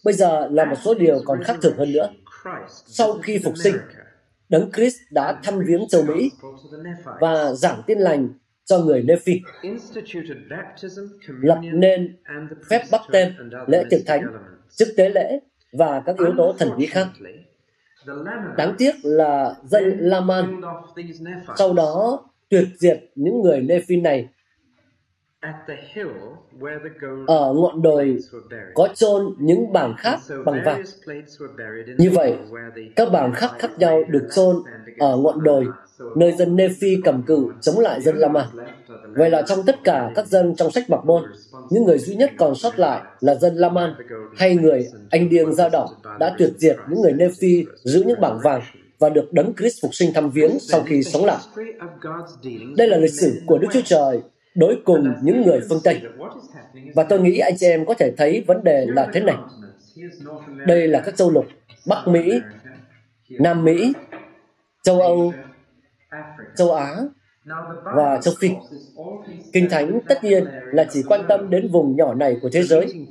[0.05, 2.09] Bây giờ là một số điều còn khác thường hơn nữa.
[2.85, 3.75] Sau khi phục sinh,
[4.49, 6.31] Đấng Christ đã thăm viếng châu Mỹ
[7.19, 8.29] và giảng tin lành
[8.65, 9.41] cho người Nephi,
[11.25, 12.17] lập nên
[12.69, 13.33] phép bắt tem,
[13.67, 14.23] lễ tiệc thánh,
[14.69, 15.39] chức tế lễ
[15.73, 17.07] và các yếu tố thần bí khác.
[18.57, 20.61] Đáng tiếc là dân Laman.
[21.57, 24.29] sau đó tuyệt diệt những người Nephi này
[27.27, 28.17] ở ngọn đồi
[28.73, 30.83] có chôn những bảng khác bằng vàng.
[31.97, 32.37] Như vậy,
[32.95, 34.55] các bảng khác khác nhau được chôn
[34.99, 35.67] ở ngọn đồi
[36.15, 38.47] nơi dân Nephi cầm cự chống lại dân Lama.
[39.15, 41.23] Vậy là trong tất cả các dân trong sách Mặc Môn,
[41.69, 43.93] những người duy nhất còn sót lại là dân Laman
[44.35, 48.39] hay người Anh Điêng da đỏ đã tuyệt diệt những người Nephi giữ những bảng
[48.43, 48.61] vàng
[48.99, 51.37] và được đấng Christ phục sinh thăm viếng sau khi sống lại.
[52.77, 54.21] Đây là lịch sử của Đức Chúa Trời
[54.55, 56.01] đối cùng những người phương Tây.
[56.95, 59.35] Và tôi nghĩ anh chị em có thể thấy vấn đề là thế này.
[60.67, 61.45] Đây là các châu lục
[61.87, 62.39] Bắc Mỹ,
[63.29, 63.93] Nam Mỹ,
[64.83, 65.33] châu Âu,
[66.55, 66.95] châu Á
[67.83, 68.49] và châu Phi.
[69.53, 73.05] Kinh Thánh tất nhiên là chỉ quan tâm đến vùng nhỏ này của thế giới,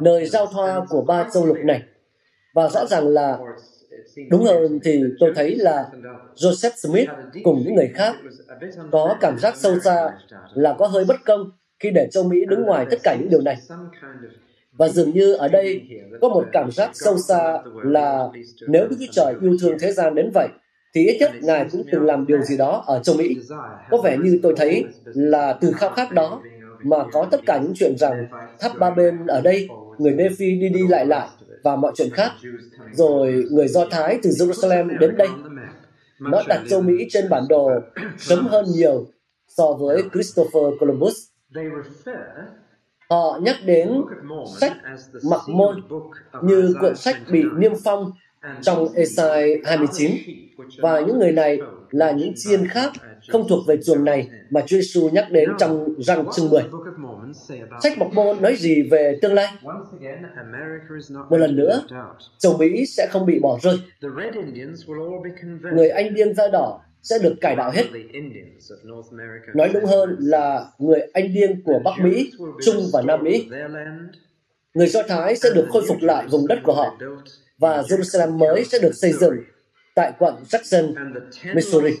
[0.00, 1.82] nơi giao thoa của ba châu lục này.
[2.54, 3.38] Và rõ ràng là
[4.30, 5.86] Đúng hơn thì tôi thấy là
[6.36, 7.08] Joseph Smith
[7.42, 8.16] cùng những người khác
[8.92, 10.10] có cảm giác sâu xa
[10.54, 11.50] là có hơi bất công
[11.80, 13.56] khi để châu Mỹ đứng ngoài tất cả những điều này.
[14.72, 15.82] Và dường như ở đây
[16.20, 18.28] có một cảm giác sâu xa là
[18.68, 20.48] nếu Đức Chúa Trời yêu thương thế gian đến vậy,
[20.94, 23.36] thì ít nhất Ngài cũng từng làm điều gì đó ở châu Mỹ.
[23.90, 26.42] Có vẻ như tôi thấy là từ khao khát đó
[26.82, 28.26] mà có tất cả những chuyện rằng
[28.60, 31.28] tháp ba bên ở đây, người Nephi đi đi lại lại
[31.62, 32.32] và mọi chuyện khác.
[32.92, 35.28] Rồi người Do Thái từ Jerusalem đến đây.
[36.18, 37.70] Nó đặt châu Mỹ trên bản đồ
[38.18, 39.06] sớm hơn nhiều
[39.48, 41.14] so với Christopher Columbus.
[43.10, 43.92] Họ nhắc đến
[44.60, 44.72] sách
[45.30, 45.82] Mặc Môn
[46.42, 48.12] như cuộn sách bị niêm phong
[48.62, 50.10] trong Esai 29
[50.78, 51.58] và những người này
[51.90, 52.92] là những chiên khác
[53.32, 56.62] không thuộc về chuồng này mà Chúa Giêsu nhắc đến trong răng chương 10.
[57.82, 59.48] Sách Mộc Môn nói gì về tương lai?
[61.30, 61.82] Một lần nữa,
[62.38, 63.78] châu Mỹ sẽ không bị bỏ rơi.
[65.72, 67.84] Người Anh điên da đỏ sẽ được cải đạo hết.
[69.54, 72.32] Nói đúng hơn là người Anh điên của Bắc Mỹ,
[72.64, 73.48] Trung và Nam Mỹ.
[74.74, 76.96] Người Do Thái sẽ được khôi phục lại vùng đất của họ
[77.58, 79.34] và Jerusalem mới sẽ được xây dựng
[79.94, 80.94] tại quận Jackson,
[81.54, 81.92] Missouri.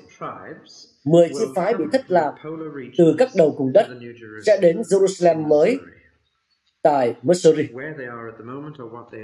[1.04, 2.34] Mười chi phái bị thất lạc
[2.98, 3.86] từ các đầu cùng đất
[4.46, 5.78] sẽ đến Jerusalem mới
[6.82, 7.68] tại Missouri.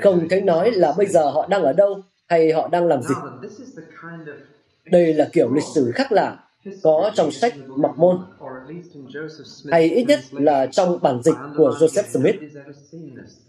[0.03, 3.15] Không thấy nói là bây giờ họ đang ở đâu hay họ đang làm gì.
[4.85, 6.45] Đây là kiểu lịch sử khác lạ
[6.83, 8.19] có trong sách Mặc Môn
[9.71, 12.37] hay ít nhất là trong bản dịch của Joseph Smith.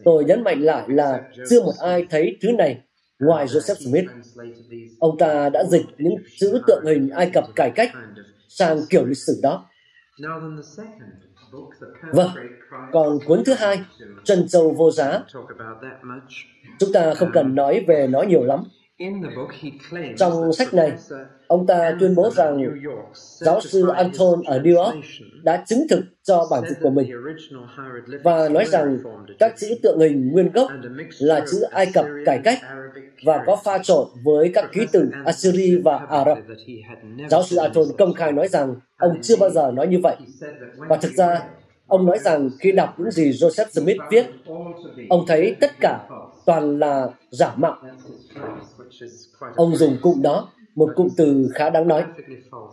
[0.04, 2.82] Tôi nhấn mạnh lại là chưa một ai thấy thứ này
[3.20, 4.06] ngoài Joseph Smith.
[5.00, 7.92] Ông ta đã dịch những chữ tượng hình Ai Cập cải cách
[8.48, 9.70] sang kiểu lịch sử đó.
[12.14, 12.30] Vâng,
[12.92, 13.84] còn cuốn thứ hai,
[14.24, 15.24] Trần Châu Vô Giá,
[16.80, 18.64] chúng ta không cần nói về nó nhiều lắm.
[20.18, 20.92] Trong sách này,
[21.48, 22.80] ông ta tuyên bố rằng
[23.16, 24.96] giáo sư Anton ở New York
[25.44, 27.12] đã chứng thực cho bản dịch của mình
[28.24, 28.98] và nói rằng
[29.40, 30.72] các chữ tượng hình nguyên gốc
[31.20, 32.60] là chữ Ai Cập cải cách
[33.26, 36.38] và có pha trộn với các ký tự Assyri và Ả Rập.
[37.30, 40.16] Giáo sư Anton công khai nói rằng ông chưa bao giờ nói như vậy.
[40.78, 41.44] Và thực ra,
[41.88, 44.26] ông nói rằng khi đọc những gì Joseph Smith viết,
[45.10, 46.08] ông thấy tất cả
[46.46, 47.78] toàn là giả mạo.
[49.56, 52.04] Ông dùng cụm đó, một cụm từ khá đáng nói.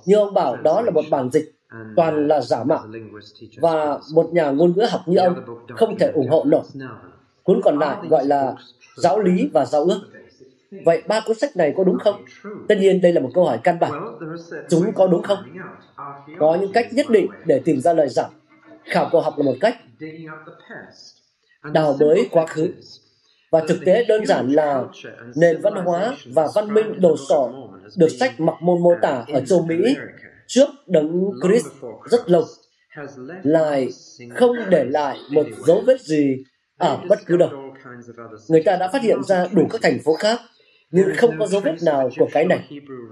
[0.06, 1.52] Nhưng ông bảo đó là một bản dịch
[1.96, 2.86] toàn là giả mạo
[3.60, 6.64] và một nhà ngôn ngữ học như ông không thể ủng hộ nổi.
[7.42, 8.54] Cuốn còn lại gọi là
[8.96, 10.00] giáo lý và giáo ước.
[10.84, 12.24] Vậy ba cuốn sách này có đúng không?
[12.68, 14.18] Tất nhiên đây là một câu hỏi căn bản.
[14.68, 15.38] Chúng có đúng không?
[16.38, 18.30] Có những cách nhất định để tìm ra lời giải.
[18.84, 19.76] Khảo cổ học là một cách.
[21.72, 22.68] Đào bới quá khứ.
[23.56, 24.84] Và thực tế đơn giản là
[25.36, 29.40] nền văn hóa và văn minh đồ sộ được sách mặc môn mô tả ở
[29.40, 29.96] châu Mỹ
[30.46, 31.66] trước đấng Christ
[32.10, 32.44] rất lâu,
[33.42, 33.88] lại
[34.34, 36.36] không để lại một dấu vết gì
[36.78, 37.50] ở bất cứ đâu.
[38.48, 40.40] Người ta đã phát hiện ra đủ các thành phố khác
[40.90, 42.70] nhưng không có dấu vết nào của cái này.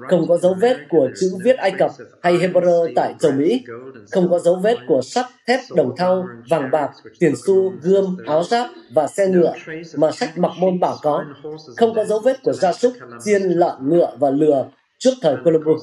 [0.08, 1.90] Không có dấu vết của chữ viết Ai Cập
[2.22, 3.64] hay Hebrew tại châu Mỹ.
[4.12, 8.44] Không có dấu vết của sắt, thép, đồng thau, vàng bạc, tiền xu, gươm, áo
[8.44, 9.52] giáp và xe ngựa
[9.96, 11.24] mà sách mặc môn bảo có.
[11.76, 12.92] Không có dấu vết của gia súc,
[13.24, 14.66] chiên, lợn, ngựa và lừa
[15.04, 15.82] trước thời Columbus.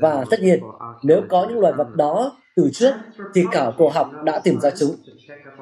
[0.00, 0.60] Và tất nhiên,
[1.02, 2.92] nếu có những loài vật đó từ trước
[3.34, 4.96] thì khảo cổ học đã tìm ra chúng.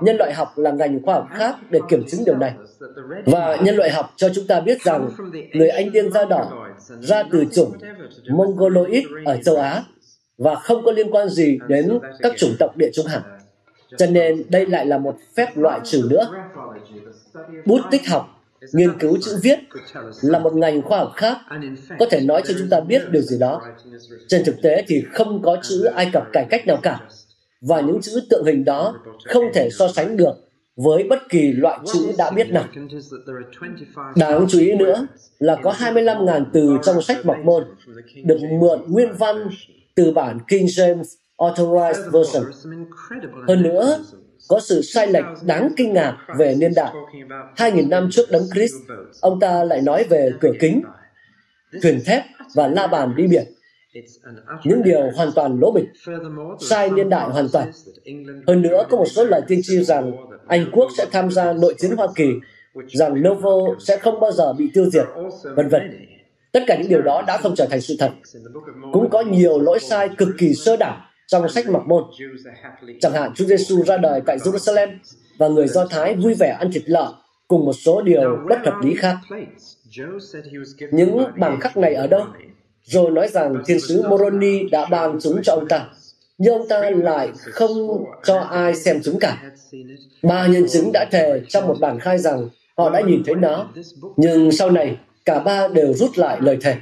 [0.00, 2.54] Nhân loại học là ngành khoa học khác để kiểm chứng điều này.
[3.26, 5.10] Và nhân loại học cho chúng ta biết rằng
[5.52, 6.68] người Anh tiên da đỏ
[7.00, 7.72] ra từ chủng
[8.28, 9.82] Mongoloid ở châu Á
[10.38, 13.20] và không có liên quan gì đến các chủng tộc địa trung hải.
[13.98, 16.30] Cho nên đây lại là một phép loại trừ nữa.
[17.66, 18.33] Bút tích học
[18.72, 19.58] nghiên cứu chữ viết
[20.22, 21.36] là một ngành khoa học khác.
[21.98, 23.62] Có thể nói cho chúng ta biết điều gì đó.
[24.28, 27.00] trên thực tế thì không có chữ ai cập cải cách nào cả.
[27.60, 30.34] và những chữ tượng hình đó không thể so sánh được
[30.76, 32.64] với bất kỳ loại chữ đã biết nào.
[34.16, 35.06] Đáng chú ý nữa
[35.38, 37.64] là có 25.000 từ trong sách mọc môn
[38.24, 39.48] được mượn nguyên văn
[39.94, 41.04] từ bản King James
[41.36, 42.44] Authorized Version.
[43.48, 44.04] Hơn nữa,
[44.48, 46.92] có sự sai lệch đáng kinh ngạc về niên đại.
[47.56, 48.74] 2.000 năm trước đấng Christ,
[49.20, 50.82] ông ta lại nói về cửa kính,
[51.82, 52.22] thuyền thép
[52.54, 53.44] và la bàn đi biển.
[54.64, 55.84] Những điều hoàn toàn lỗ bịch,
[56.60, 57.70] sai niên đại hoàn toàn.
[58.46, 60.12] Hơn nữa, có một số lời tiên tri rằng
[60.48, 62.28] Anh quốc sẽ tham gia nội chiến Hoa Kỳ,
[62.88, 65.06] rằng Novo sẽ không bao giờ bị tiêu diệt,
[65.56, 66.06] vân vân.
[66.52, 68.10] Tất cả những điều đó đã không trở thành sự thật.
[68.92, 72.04] Cũng có nhiều lỗi sai cực kỳ sơ đẳng trong sách mặc môn.
[73.00, 74.88] Chẳng hạn Chúa Giêsu ra đời tại Jerusalem
[75.38, 77.08] và người Do Thái vui vẻ ăn thịt lợn
[77.48, 79.16] cùng một số điều bất hợp lý khác.
[80.92, 82.24] Những bằng khắc này ở đâu?
[82.82, 85.88] Rồi nói rằng thiên sứ Moroni đã ban chúng cho ông ta.
[86.38, 89.42] Nhưng ông ta lại không cho ai xem chúng cả.
[90.22, 93.68] Ba nhân chứng đã thề trong một bản khai rằng họ đã nhìn thấy nó.
[94.16, 96.76] Nhưng sau này, cả ba đều rút lại lời thề.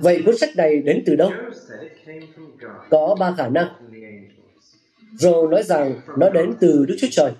[0.00, 1.30] Vậy cuốn sách này đến từ đâu?
[2.90, 3.68] Có ba khả năng.
[5.18, 7.32] Rồi nói rằng nó đến từ Đức Chúa Trời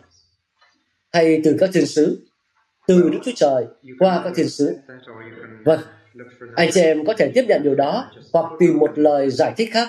[1.13, 2.27] hay từ các thiên sứ,
[2.87, 3.67] từ Đức Chúa Trời
[3.99, 4.77] qua các thiên sứ.
[5.65, 5.81] Vâng,
[6.55, 9.69] anh chị em có thể tiếp nhận điều đó hoặc tìm một lời giải thích
[9.73, 9.89] khác.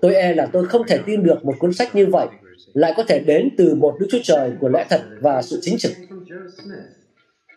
[0.00, 2.26] Tôi e là tôi không thể tin được một cuốn sách như vậy
[2.74, 5.78] lại có thể đến từ một Đức Chúa Trời của lẽ thật và sự chính
[5.78, 5.92] trực.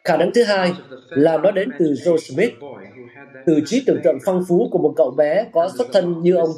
[0.04, 0.74] Khả năng thứ hai
[1.10, 2.54] là nó đến từ Joe Smith,
[3.46, 6.50] từ trí tưởng tượng phong phú của một cậu bé có xuất thân như ông.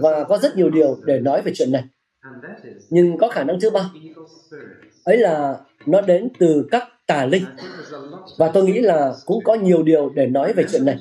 [0.00, 1.84] Và có rất nhiều điều để nói về chuyện này.
[2.90, 3.90] Nhưng có khả năng thứ ba,
[5.04, 7.44] ấy là nó đến từ các tà linh.
[8.38, 10.98] Và tôi nghĩ là cũng có nhiều điều để nói về chuyện này.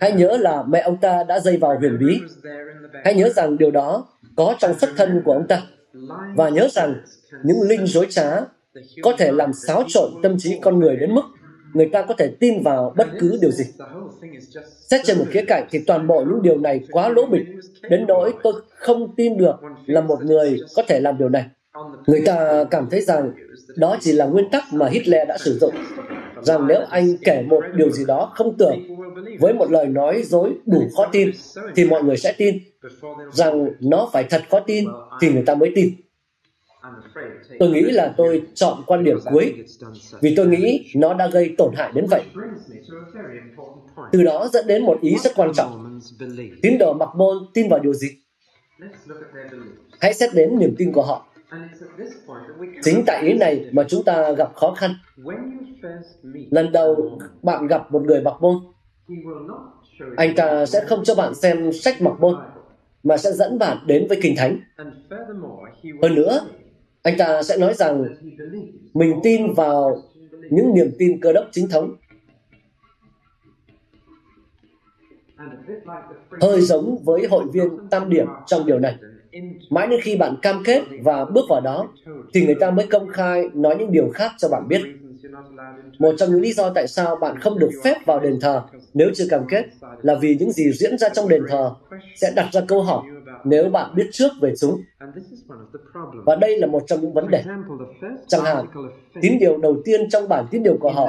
[0.00, 2.20] Hãy nhớ là mẹ ông ta đã dây vào huyền bí.
[3.04, 4.06] Hãy nhớ rằng điều đó
[4.36, 5.62] có trong xuất thân của ông ta.
[6.36, 6.94] Và nhớ rằng
[7.44, 8.40] những linh dối trá
[9.02, 11.22] có thể làm xáo trộn tâm trí con người đến mức
[11.74, 13.64] người ta có thể tin vào bất cứ điều gì.
[14.90, 17.42] Xét trên một khía cạnh thì toàn bộ những điều này quá lỗ bịch,
[17.90, 19.54] đến nỗi tôi không tin được
[19.86, 21.44] là một người có thể làm điều này.
[22.06, 23.32] Người ta cảm thấy rằng
[23.76, 25.74] đó chỉ là nguyên tắc mà Hitler đã sử dụng,
[26.42, 28.76] rằng nếu anh kể một điều gì đó không tưởng
[29.40, 31.30] với một lời nói dối đủ khó tin,
[31.76, 32.58] thì mọi người sẽ tin.
[33.32, 34.84] Rằng nó phải thật khó tin
[35.20, 35.90] thì người ta mới tin.
[37.58, 39.64] Tôi nghĩ là tôi chọn quan điểm cuối
[40.20, 42.22] vì tôi nghĩ nó đã gây tổn hại đến vậy.
[44.12, 46.00] Từ đó dẫn đến một ý rất quan trọng.
[46.62, 48.08] Tín đồ mặc môn tin vào điều gì?
[50.00, 51.26] Hãy xét đến niềm tin của họ.
[52.82, 54.94] Chính tại ý này mà chúng ta gặp khó khăn.
[56.50, 58.54] Lần đầu bạn gặp một người mặc môn,
[60.16, 62.34] anh ta sẽ không cho bạn xem sách mặc môn,
[63.02, 64.60] mà sẽ dẫn bạn đến với Kinh Thánh.
[66.02, 66.40] Hơn nữa,
[67.02, 68.04] anh ta sẽ nói rằng
[68.94, 70.02] mình tin vào
[70.50, 71.96] những niềm tin cơ đốc chính thống.
[76.40, 78.96] Hơi giống với hội viên tam điểm trong điều này.
[79.70, 81.88] Mãi đến khi bạn cam kết và bước vào đó,
[82.34, 84.80] thì người ta mới công khai nói những điều khác cho bạn biết.
[85.98, 88.62] Một trong những lý do tại sao bạn không được phép vào đền thờ
[88.94, 89.64] nếu chưa cam kết
[90.02, 91.74] là vì những gì diễn ra trong đền thờ
[92.16, 93.02] sẽ đặt ra câu hỏi
[93.44, 94.82] nếu bạn biết trước về chúng.
[96.26, 97.44] Và đây là một trong những vấn đề.
[98.26, 98.66] Chẳng hạn,
[99.20, 101.08] tín điều đầu tiên trong bản tín điều của họ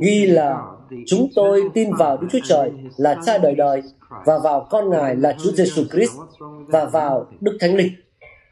[0.00, 0.62] ghi là
[1.06, 3.82] chúng tôi tin vào Đức Chúa Trời là cha đời đời
[4.24, 6.12] và vào con Ngài là Chúa Giêsu Christ
[6.66, 7.92] và vào Đức Thánh Linh.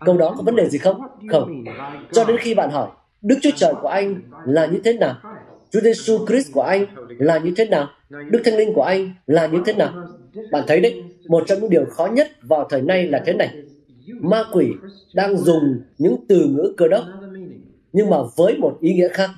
[0.04, 1.00] Câu đó có vấn đề gì không?
[1.30, 1.64] Không.
[2.12, 2.88] Cho đến khi bạn hỏi,
[3.22, 5.14] Đức Chúa Trời của anh là như thế nào?
[5.70, 6.86] Chúa Giêsu Christ của anh
[7.18, 7.86] là như thế nào?
[8.08, 9.92] Đức Thánh Linh của anh là như thế nào?
[10.52, 13.54] Bạn thấy đấy, một trong những điều khó nhất vào thời nay là thế này.
[14.20, 14.72] Ma quỷ
[15.14, 17.04] đang dùng những từ ngữ cơ đốc,
[17.92, 19.30] nhưng mà với một ý nghĩa khác.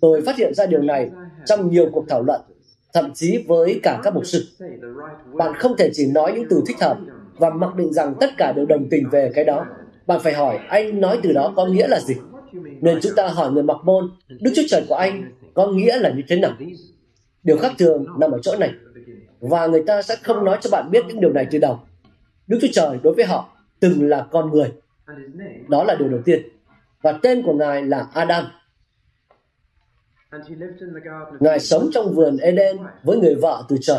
[0.00, 1.10] Tôi phát hiện ra điều này
[1.46, 2.40] trong nhiều cuộc thảo luận,
[2.92, 4.44] thậm chí với cả các mục sư.
[5.34, 6.98] Bạn không thể chỉ nói những từ thích hợp
[7.36, 9.66] và mặc định rằng tất cả đều đồng tình về cái đó.
[10.06, 12.14] Bạn phải hỏi anh nói từ đó có nghĩa là gì?
[12.80, 16.10] Nên chúng ta hỏi người mặc môn, Đức Chúa Trời của anh có nghĩa là
[16.10, 16.52] như thế nào?
[17.42, 18.70] Điều khác thường nằm ở chỗ này
[19.48, 21.80] và người ta sẽ không nói cho bạn biết những điều này từ đầu.
[22.46, 23.48] Đức Chúa Trời đối với họ
[23.80, 24.72] từng là con người.
[25.68, 26.48] Đó là điều đầu tiên.
[27.02, 28.44] Và tên của Ngài là Adam.
[31.40, 33.98] Ngài sống trong vườn Eden với người vợ từ trời.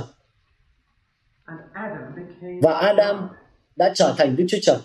[2.61, 3.29] Và Adam
[3.75, 4.77] đã trở thành Đức Chúa Trời.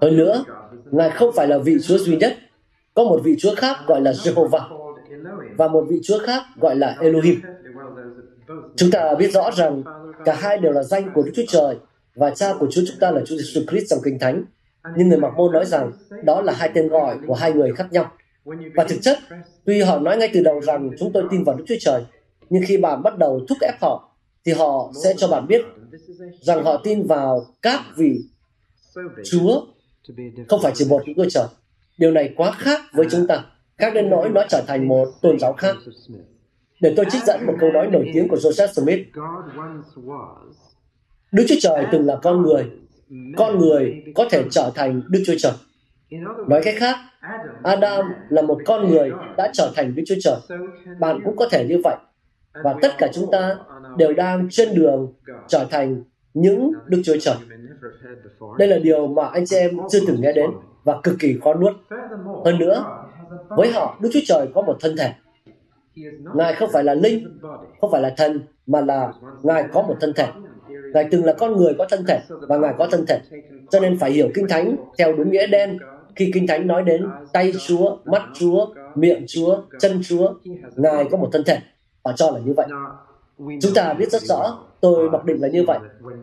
[0.00, 0.44] Hơn nữa,
[0.90, 2.36] Ngài không phải là vị Chúa duy nhất.
[2.94, 4.85] Có một vị Chúa khác gọi là Jehovah
[5.56, 7.40] và một vị Chúa khác gọi là Elohim.
[8.76, 9.82] Chúng ta biết rõ rằng
[10.24, 11.76] cả hai đều là danh của Đức Chúa Trời
[12.14, 14.44] và cha của Chúa chúng ta là Chúa Jesus Christ trong Kinh Thánh.
[14.96, 15.92] Nhưng người mặc môn nói rằng
[16.24, 18.12] đó là hai tên gọi của hai người khác nhau.
[18.74, 19.18] Và thực chất,
[19.64, 22.02] tuy họ nói ngay từ đầu rằng chúng tôi tin vào Đức Chúa Trời,
[22.50, 25.62] nhưng khi bạn bắt đầu thúc ép họ, thì họ sẽ cho bạn biết
[26.40, 28.20] rằng họ tin vào các vị
[29.24, 29.60] Chúa,
[30.48, 31.46] không phải chỉ một Đức Chúa Trời.
[31.98, 33.44] Điều này quá khác với chúng ta,
[33.78, 35.76] khác đến nỗi nó trở thành một tôn giáo khác.
[36.80, 39.06] Để tôi trích dẫn một câu nói nổi tiếng của Joseph Smith.
[41.32, 42.70] Đức Chúa Trời từng là con người.
[43.36, 45.52] Con người có thể trở thành Đức Chúa Trời.
[46.48, 46.96] Nói cách khác,
[47.62, 50.36] Adam là một con người đã trở thành Đức Chúa Trời.
[51.00, 51.96] Bạn cũng có thể như vậy.
[52.64, 53.56] Và tất cả chúng ta
[53.96, 55.12] đều đang trên đường
[55.48, 56.02] trở thành
[56.34, 57.36] những Đức Chúa Trời.
[58.58, 60.50] Đây là điều mà anh chị em chưa từng nghe đến
[60.84, 61.72] và cực kỳ khó nuốt.
[62.44, 62.84] Hơn nữa,
[63.48, 65.12] với họ, Đức Chúa Trời có một thân thể.
[66.34, 67.38] Ngài không phải là linh,
[67.80, 69.12] không phải là thần, mà là
[69.42, 70.26] Ngài có một thân thể.
[70.94, 73.20] Ngài từng là con người có thân thể và Ngài có thân thể.
[73.70, 75.78] Cho nên phải hiểu Kinh Thánh theo đúng nghĩa đen.
[76.16, 80.34] Khi Kinh Thánh nói đến tay Chúa, mắt Chúa, miệng Chúa, chân Chúa,
[80.76, 81.58] Ngài có một thân thể.
[82.04, 82.66] Họ cho là như vậy.
[83.38, 85.78] Chúng ta biết rất rõ, tôi mặc định là như vậy,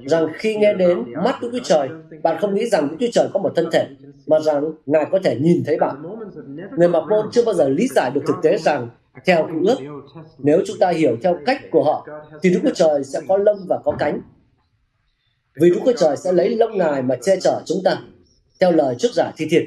[0.05, 1.89] rằng khi nghe đến mắt Đức Chúa Trời,
[2.23, 3.87] bạn không nghĩ rằng Đức Chúa Trời có một thân thể,
[4.27, 5.95] mà rằng Ngài có thể nhìn thấy bạn.
[6.77, 8.89] Người mặc môn chưa bao giờ lý giải được thực tế rằng
[9.25, 9.77] theo cựu ước,
[10.37, 12.07] nếu chúng ta hiểu theo cách của họ,
[12.41, 14.21] thì Đức Chúa Trời sẽ có lông và có cánh.
[15.61, 17.97] Vì Đức Chúa Trời sẽ lấy lông Ngài mà che chở chúng ta,
[18.59, 19.63] theo lời trước giả thi thiệt.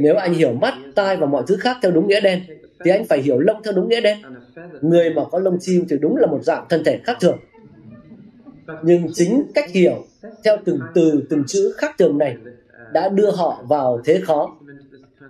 [0.00, 2.42] Nếu anh hiểu mắt, tai và mọi thứ khác theo đúng nghĩa đen,
[2.84, 4.18] thì anh phải hiểu lông theo đúng nghĩa đen.
[4.80, 7.38] Người mà có lông chim thì đúng là một dạng thân thể khác thường.
[8.82, 10.04] Nhưng chính cách hiểu
[10.44, 12.36] theo từng từ, từng chữ khác thường này
[12.92, 14.56] đã đưa họ vào thế khó.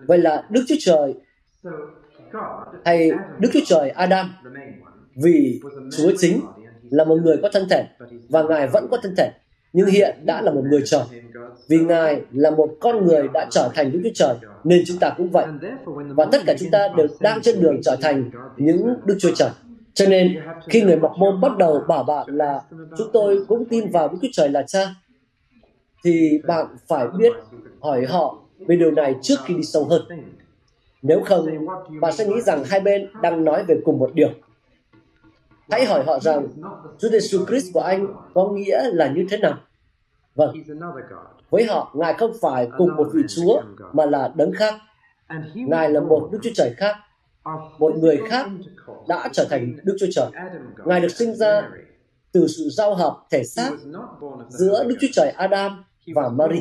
[0.07, 1.15] Vậy là Đức Chúa Trời
[2.85, 4.35] hay Đức Chúa Trời Adam
[5.15, 5.61] vì
[5.97, 6.41] Chúa chính
[6.91, 7.85] là một người có thân thể
[8.29, 9.31] và Ngài vẫn có thân thể
[9.73, 11.03] nhưng hiện đã là một người trời.
[11.69, 15.15] Vì Ngài là một con người đã trở thành Đức Chúa Trời, nên chúng ta
[15.17, 15.47] cũng vậy.
[15.87, 19.51] Và tất cả chúng ta đều đang trên đường trở thành những Đức Chúa Trời.
[19.95, 22.61] Cho nên, khi người mọc môn bắt đầu bảo bạn là
[22.99, 24.95] chúng tôi cũng tin vào Đức Chúa Trời là cha,
[26.05, 27.33] thì bạn phải biết
[27.81, 30.03] hỏi họ về điều này trước khi đi sâu hơn.
[31.03, 31.47] Nếu không,
[32.01, 34.31] bạn sẽ nghĩ rằng hai bên đang nói về cùng một điều.
[35.71, 36.49] Hãy hỏi họ rằng
[36.99, 39.59] Chúa Giêsu Christ của anh có nghĩa là như thế nào?
[40.35, 40.57] Vâng,
[41.51, 44.75] với họ, Ngài không phải cùng một vị Chúa mà là đấng khác.
[45.55, 46.97] Ngài là một Đức Chúa Trời khác,
[47.79, 48.47] một người khác
[49.09, 50.27] đã trở thành Đức Chúa Trời.
[50.85, 51.71] Ngài được sinh ra
[52.33, 53.71] từ sự giao hợp thể xác
[54.49, 55.85] giữa Đức Chúa Trời Adam
[56.15, 56.61] và Mary.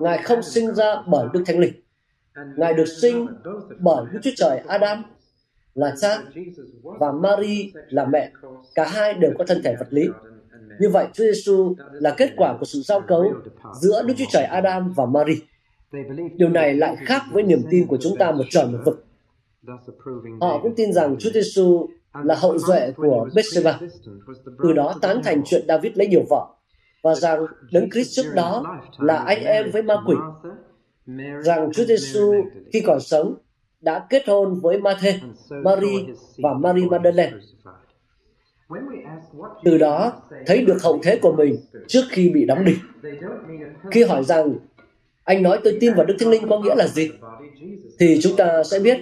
[0.00, 1.72] Ngài không sinh ra bởi Đức Thánh Linh.
[2.56, 3.26] Ngài được sinh
[3.78, 5.04] bởi Đức Chúa Trời Adam
[5.74, 6.18] là cha
[6.82, 8.32] và Mary là mẹ.
[8.74, 10.08] Cả hai đều có thân thể vật lý.
[10.80, 13.34] Như vậy, Chúa Giêsu là kết quả của sự giao cấu
[13.80, 15.40] giữa Đức Chúa Trời Adam và Mary.
[16.36, 19.04] Điều này lại khác với niềm tin của chúng ta một trời một vực.
[20.40, 21.88] Họ cũng tin rằng Chúa Giêsu
[22.24, 23.78] là hậu duệ của Bethsheba,
[24.62, 26.46] từ đó tán thành chuyện David lấy nhiều vợ,
[27.02, 30.14] và rằng Đấng Christ trước đó là anh em với ma quỷ,
[31.44, 32.34] rằng Chúa Giêsu
[32.72, 33.34] khi còn sống
[33.80, 35.14] đã kết hôn với Matthew,
[35.62, 36.06] Mary
[36.38, 37.32] và Mary Magdalene.
[39.64, 41.56] Từ đó, thấy được hậu thế của mình
[41.88, 42.78] trước khi bị đóng đinh.
[43.90, 44.54] Khi hỏi rằng,
[45.24, 47.10] anh nói tôi tin vào Đức Thánh Linh có nghĩa là gì?
[47.98, 48.98] Thì chúng ta sẽ biết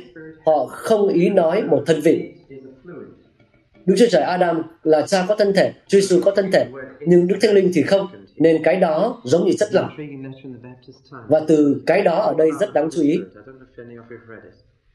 [0.47, 2.33] họ không ý nói một thân vị.
[3.91, 6.67] Đức Chúa Trời Adam là cha có thân thể, Chúa Giêsu có thân thể,
[7.01, 8.07] nhưng Đức Thánh Linh thì không.
[8.37, 9.89] Nên cái đó giống như chất lỏng.
[11.29, 13.21] Và từ cái đó ở đây rất đáng chú ý.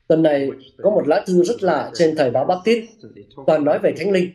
[0.08, 0.50] Tuần này
[0.84, 2.86] có một lá thư rất lạ trên thời báo Baptist,
[3.48, 4.30] toàn nói về Thánh Linh.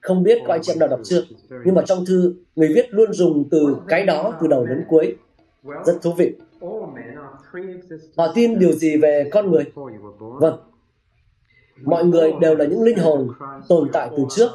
[0.00, 1.22] Không biết có anh chị em nào đọc chưa?
[1.64, 5.16] Nhưng mà trong thư, người viết luôn dùng từ cái đó từ đầu đến cuối.
[5.86, 6.32] Rất thú vị.
[8.16, 9.64] Họ tin điều gì về con người?
[10.18, 10.58] Vâng.
[11.82, 13.28] Mọi người đều là những linh hồn
[13.68, 14.50] tồn tại từ trước.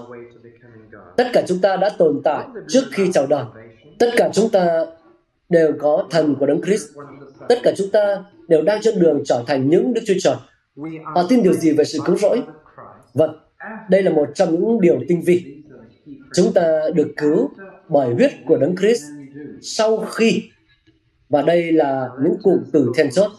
[1.18, 3.46] Tất cả chúng ta đã tồn tại trước khi chào đời.
[4.00, 4.86] Tất cả chúng ta
[5.50, 6.88] đều có thần của Đấng Christ.
[7.50, 10.36] Tất cả chúng ta đều đang trên đường trở thành những Đức Chúa Trời.
[11.16, 12.42] Họ tin điều gì về sự cứu rỗi?
[13.14, 13.40] Vâng,
[13.90, 15.64] đây là một trong những điều tinh vi.
[16.34, 17.50] Chúng ta được cứu
[17.90, 19.04] bởi huyết của Đấng Christ
[19.62, 20.44] sau khi
[21.30, 23.32] và đây là những cụm từ then chốt.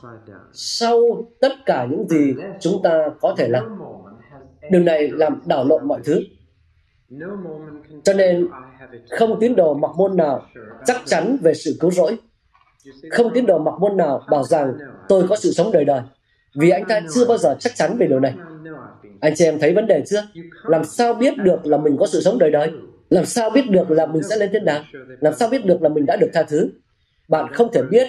[0.53, 1.01] Sau
[1.41, 3.79] tất cả những gì chúng ta có thể làm,
[4.71, 6.21] điều này làm đảo lộn mọi thứ.
[8.05, 8.49] Cho nên,
[9.11, 10.43] không tín đồ mặc môn nào
[10.87, 12.17] chắc chắn về sự cứu rỗi.
[13.11, 14.75] Không tín đồ mặc môn nào bảo rằng,
[15.09, 16.01] tôi có sự sống đời đời.
[16.55, 18.35] Vì anh ta chưa bao giờ chắc chắn về điều này.
[19.21, 20.23] Anh chị em thấy vấn đề chưa?
[20.65, 22.73] Làm sao biết được là mình có sự sống đời đời?
[23.11, 24.85] Làm sao biết được là mình sẽ lên thiên đàng?
[25.21, 26.71] Làm sao biết được là mình đã được tha thứ?
[27.31, 28.07] Bạn không thể biết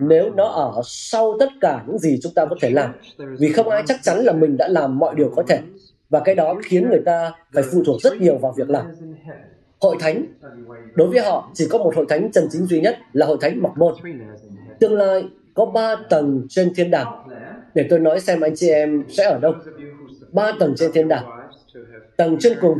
[0.00, 2.90] nếu nó ở sau tất cả những gì chúng ta có thể làm.
[3.38, 5.60] Vì không ai chắc chắn là mình đã làm mọi điều có thể.
[6.10, 8.86] Và cái đó khiến người ta phải phụ thuộc rất nhiều vào việc làm.
[9.80, 10.24] Hội thánh,
[10.94, 13.62] đối với họ, chỉ có một hội thánh chân chính duy nhất là hội thánh
[13.62, 13.94] mọc môn.
[14.80, 17.28] Tương lai có ba tầng trên thiên đàng.
[17.74, 19.52] Để tôi nói xem anh chị em sẽ ở đâu.
[20.32, 21.24] Ba tầng trên thiên đàng.
[22.16, 22.78] Tầng trên cùng,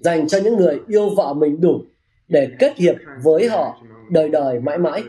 [0.00, 1.80] dành cho những người yêu vợ mình đủ
[2.28, 5.02] để kết hiệp với họ đời đời mãi mãi.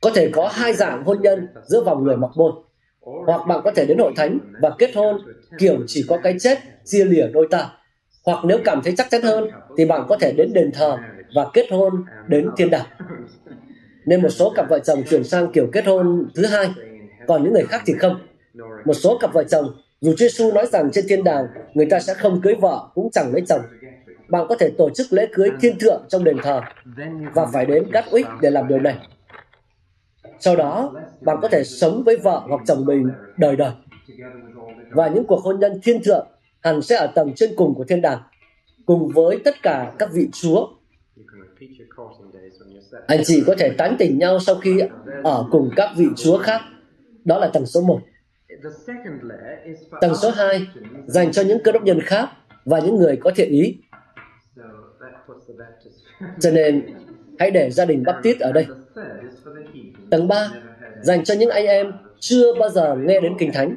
[0.00, 2.52] Có thể có hai dạng hôn nhân giữa vòng người mặc môn.
[3.00, 5.18] Hoặc bạn có thể đến hội thánh và kết hôn
[5.58, 7.70] kiểu chỉ có cái chết chia lìa đôi ta.
[8.24, 10.98] Hoặc nếu cảm thấy chắc chắn hơn thì bạn có thể đến đền thờ
[11.34, 12.86] và kết hôn đến thiên đàng.
[14.06, 16.70] Nên một số cặp vợ chồng chuyển sang kiểu kết hôn thứ hai,
[17.26, 18.20] còn những người khác thì không.
[18.84, 19.66] Một số cặp vợ chồng,
[20.00, 23.10] dù Chúa Giêsu nói rằng trên thiên đàng người ta sẽ không cưới vợ cũng
[23.12, 23.60] chẳng lấy chồng,
[24.28, 26.60] bạn có thể tổ chức lễ cưới thiên thượng trong đền thờ
[27.34, 28.96] và phải đến Gatwick để làm điều này.
[30.40, 33.72] Sau đó, bạn có thể sống với vợ hoặc chồng mình đời đời.
[34.90, 36.26] Và những cuộc hôn nhân thiên thượng
[36.60, 38.18] hẳn sẽ ở tầng trên cùng của thiên đàng,
[38.86, 40.68] cùng với tất cả các vị chúa.
[43.06, 44.80] Anh chị có thể tán tỉnh nhau sau khi
[45.24, 46.60] ở cùng các vị chúa khác.
[47.24, 48.00] Đó là tầng số 1.
[50.00, 50.66] Tầng số 2
[51.06, 52.28] dành cho những cơ đốc nhân khác
[52.64, 53.76] và những người có thiện ý.
[56.40, 56.82] Cho nên,
[57.38, 58.66] hãy để gia đình Baptist ở đây.
[60.10, 60.50] Tầng 3
[61.02, 63.76] dành cho những anh em chưa bao giờ nghe đến Kinh Thánh,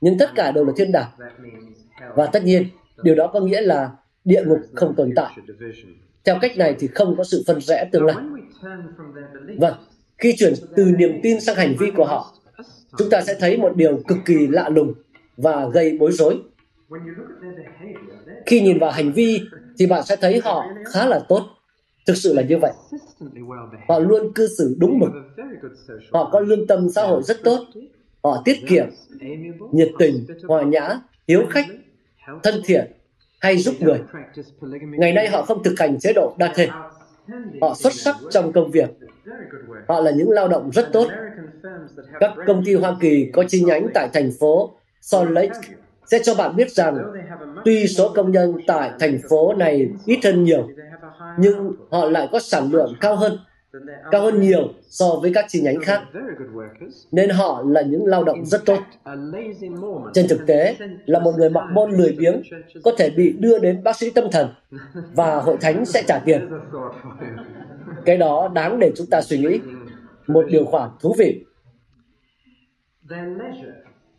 [0.00, 1.10] nhưng tất cả đều là thiên đàng.
[2.14, 2.66] Và tất nhiên,
[3.02, 3.90] điều đó có nghĩa là
[4.24, 5.32] địa ngục không tồn tại.
[6.24, 8.16] Theo cách này thì không có sự phân rẽ tương lai.
[9.58, 9.74] Vâng,
[10.18, 12.34] khi chuyển từ niềm tin sang hành vi của họ,
[12.98, 14.94] chúng ta sẽ thấy một điều cực kỳ lạ lùng
[15.36, 16.38] và gây bối rối.
[18.46, 19.40] Khi nhìn vào hành vi
[19.78, 21.42] thì bạn sẽ thấy họ khá là tốt.
[22.06, 22.72] Thực sự là như vậy.
[23.88, 25.10] Họ luôn cư xử đúng mực.
[26.12, 27.58] Họ có lương tâm xã hội rất tốt.
[28.24, 28.86] Họ tiết kiệm,
[29.72, 31.66] nhiệt tình, hòa nhã, hiếu khách,
[32.42, 32.92] thân thiện,
[33.40, 34.00] hay giúp người.
[34.98, 36.68] Ngày nay họ không thực hành chế độ đa thể.
[37.60, 38.90] Họ xuất sắc trong công việc.
[39.88, 41.08] Họ là những lao động rất tốt.
[42.20, 45.60] Các công ty Hoa Kỳ có chi nhánh tại thành phố Salt Lake
[46.06, 46.98] sẽ cho bạn biết rằng
[47.64, 50.68] tuy số công nhân tại thành phố này ít hơn nhiều,
[51.38, 53.38] nhưng họ lại có sản lượng cao hơn
[54.10, 56.02] cao hơn nhiều so với các chi nhánh khác,
[57.12, 58.78] nên họ là những lao động rất tốt.
[60.14, 60.76] Trên thực tế,
[61.06, 62.42] là một người mặc môn lười biếng
[62.84, 64.48] có thể bị đưa đến bác sĩ tâm thần
[65.14, 66.48] và hội thánh sẽ trả tiền.
[68.04, 69.60] Cái đó đáng để chúng ta suy nghĩ.
[70.26, 71.44] Một điều khoản thú vị.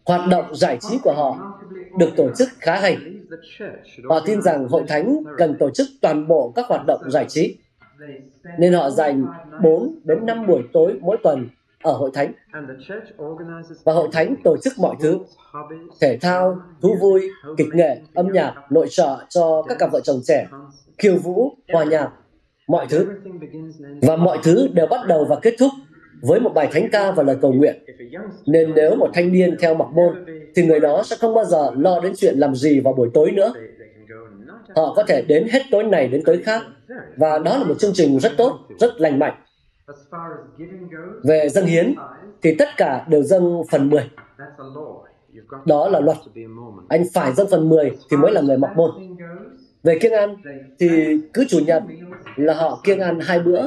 [0.08, 1.60] Hoạt động giải trí của họ
[2.00, 2.98] được tổ chức khá hay.
[4.10, 7.58] Họ tin rằng hội thánh cần tổ chức toàn bộ các hoạt động giải trí
[8.60, 9.26] nên họ dành
[9.64, 11.50] 4 đến 5 buổi tối mỗi tuần
[11.84, 12.34] ở hội thánh.
[13.84, 15.20] Và hội thánh tổ chức mọi thứ,
[16.02, 20.20] thể thao, thú vui, kịch nghệ, âm nhạc, nội trợ cho các cặp vợ chồng
[20.24, 20.48] trẻ,
[20.98, 22.10] khiêu vũ, hòa nhạc,
[22.68, 23.08] mọi thứ.
[24.02, 25.72] Và mọi thứ đều bắt đầu và kết thúc
[26.22, 27.84] với một bài thánh ca và lời cầu nguyện.
[28.46, 31.72] Nên nếu một thanh niên theo mặc môn, thì người đó sẽ không bao giờ
[31.78, 33.54] lo đến chuyện làm gì vào buổi tối nữa.
[34.76, 36.62] Họ có thể đến hết tối này đến tối khác
[37.18, 39.34] và đó là một chương trình rất tốt, rất lành mạnh.
[41.24, 41.96] Về dâng hiến,
[42.42, 44.10] thì tất cả đều dâng phần 10.
[45.66, 46.18] Đó là luật.
[46.90, 48.92] Anh phải dâng phần 10 thì mới là người mặc môn.
[49.84, 50.36] Về kiêng ăn,
[50.80, 50.90] thì
[51.34, 51.84] cứ chủ nhật
[52.38, 53.62] là họ kiêng ăn hai bữa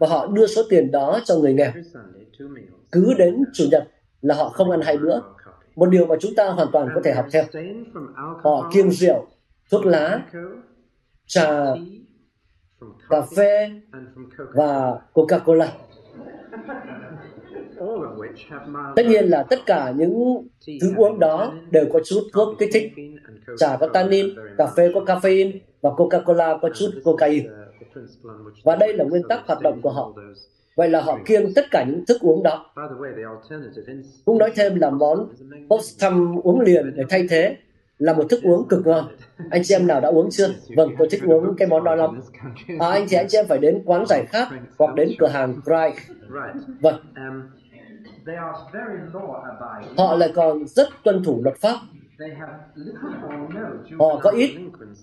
[0.00, 1.72] và họ đưa số tiền đó cho người nghèo.
[2.92, 3.88] Cứ đến chủ nhật
[4.20, 5.20] là họ không ăn hai bữa.
[5.76, 7.44] Một điều mà chúng ta hoàn toàn có thể học theo.
[8.42, 9.26] Họ kiêng rượu,
[9.70, 10.22] thuốc lá,
[11.26, 11.64] trà,
[13.08, 13.70] cà phê
[14.54, 15.68] và Coca-Cola.
[18.96, 20.48] Tất nhiên là tất cả những
[20.80, 22.92] thứ uống đó đều có chút thuốc kích thích.
[23.58, 24.26] Trà có tannin,
[24.58, 27.48] cà phê có caffeine và Coca-Cola có chút cocaine.
[28.64, 30.12] Và đây là nguyên tắc hoạt động của họ.
[30.76, 32.70] Vậy là họ kiêng tất cả những thức uống đó.
[34.24, 35.28] Cũng nói thêm là món
[35.70, 37.56] Postam uống liền để thay thế
[37.98, 39.08] là một thức uống cực ngon.
[39.50, 40.48] Anh chị em nào đã uống chưa?
[40.76, 42.20] Vâng, tôi thích uống cái món đó lắm.
[42.78, 44.48] À, anh chị anh chị em phải đến quán giải khát
[44.78, 46.02] hoặc đến cửa hàng Pride.
[46.80, 47.00] Vâng.
[49.96, 51.76] Họ lại còn rất tuân thủ luật pháp.
[53.98, 54.50] Họ có ít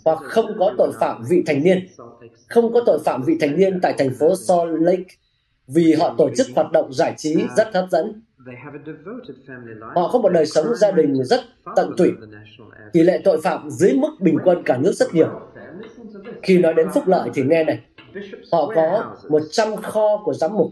[0.06, 1.88] hoặc không có tội phạm vị thành niên.
[2.50, 5.04] Không có tội phạm vị thành niên tại thành phố Salt Lake
[5.68, 8.22] vì họ tổ chức hoạt động giải trí rất hấp dẫn
[9.96, 11.42] Họ có một đời sống gia đình rất
[11.76, 12.12] tận tụy.
[12.94, 15.28] Tỷ lệ tội phạm dưới mức bình quân cả nước rất nhiều.
[16.44, 17.80] Khi nói đến phúc lợi thì nghe này,
[18.52, 20.72] họ có 100 kho của giám mục.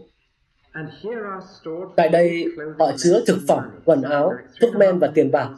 [1.96, 2.44] Tại đây,
[2.78, 5.48] họ chứa thực phẩm, quần áo, thuốc men và tiền bạc.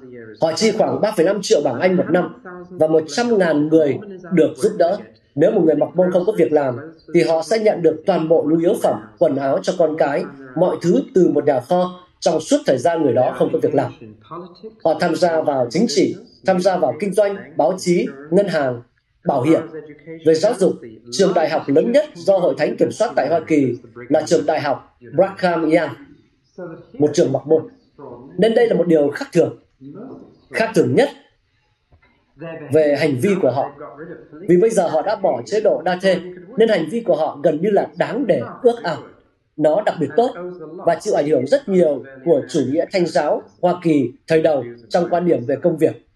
[0.40, 3.98] Họ chi khoảng 3,5 triệu bảng Anh một năm và 100.000 người
[4.32, 4.98] được giúp đỡ.
[5.34, 6.76] Nếu một người mặc môn không có việc làm,
[7.14, 10.24] thì họ sẽ nhận được toàn bộ nhu yếu phẩm, quần áo cho con cái,
[10.56, 13.74] mọi thứ từ một nhà kho trong suốt thời gian người đó không có việc
[13.74, 13.92] làm.
[14.84, 16.16] Họ tham gia vào chính trị,
[16.46, 18.82] tham gia vào kinh doanh, báo chí, ngân hàng,
[19.24, 19.60] bảo hiểm.
[20.26, 20.72] Về giáo dục,
[21.12, 23.74] trường đại học lớn nhất do Hội Thánh kiểm soát tại Hoa Kỳ
[24.08, 25.90] là trường đại học Brigham Young,
[26.92, 27.62] một trường mặc môn.
[28.38, 29.58] Nên đây là một điều khác thường.
[30.50, 31.08] Khác thường nhất
[32.72, 33.70] về hành vi của họ.
[34.48, 36.20] Vì bây giờ họ đã bỏ chế độ đa thê,
[36.56, 39.02] nên hành vi của họ gần như là đáng để ước ao
[39.56, 40.30] nó đặc biệt tốt
[40.86, 44.64] và chịu ảnh hưởng rất nhiều của chủ nghĩa thanh giáo Hoa Kỳ thời đầu
[44.88, 46.06] trong quan điểm về công việc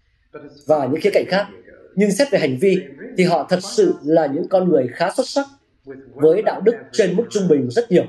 [0.67, 1.47] và những khía cạnh khác.
[1.95, 2.81] Nhưng xét về hành vi
[3.17, 5.45] thì họ thật sự là những con người khá xuất sắc
[6.13, 8.03] với đạo đức trên mức trung bình rất nhiều.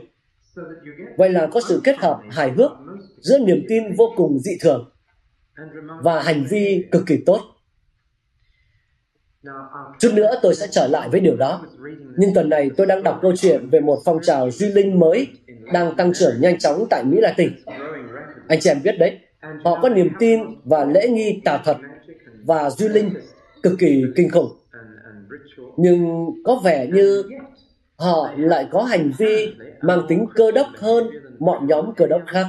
[1.17, 2.71] Vậy là có sự kết hợp hài hước
[3.21, 4.92] giữa niềm tin vô cùng dị thường
[6.03, 7.41] và hành vi cực kỳ tốt.
[9.99, 11.67] Chút nữa tôi sẽ trở lại với điều đó.
[12.17, 15.27] Nhưng tuần này tôi đang đọc câu chuyện về một phong trào duy linh mới
[15.73, 17.51] đang tăng trưởng nhanh chóng tại Mỹ Latin.
[18.49, 19.19] Anh chị em biết đấy,
[19.65, 21.77] họ có niềm tin và lễ nghi tà thuật
[22.45, 23.11] và duy linh
[23.63, 24.59] cực kỳ kinh khủng.
[25.77, 27.23] Nhưng có vẻ như
[27.97, 32.47] họ lại có hành vi mang tính cơ đốc hơn mọi nhóm cơ đốc khác.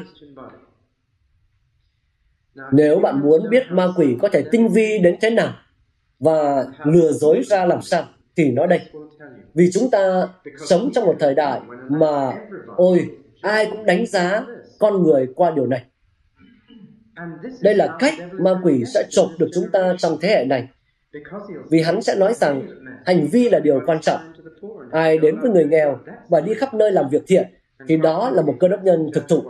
[2.72, 5.54] Nếu bạn muốn biết ma quỷ có thể tinh vi đến thế nào,
[6.20, 8.80] và lừa dối ra làm sao thì nó đây.
[9.54, 10.28] Vì chúng ta
[10.68, 12.34] sống trong một thời đại mà
[12.76, 13.10] ôi
[13.42, 14.46] ai cũng đánh giá
[14.80, 15.84] con người qua điều này.
[17.62, 20.68] Đây là cách ma quỷ sẽ chộp được chúng ta trong thế hệ này.
[21.70, 22.62] Vì hắn sẽ nói rằng
[23.06, 24.34] hành vi là điều quan trọng.
[24.92, 26.00] Ai đến với người nghèo
[26.30, 27.48] và đi khắp nơi làm việc thiện
[27.88, 29.44] thì đó là một cơ đốc nhân thực thụ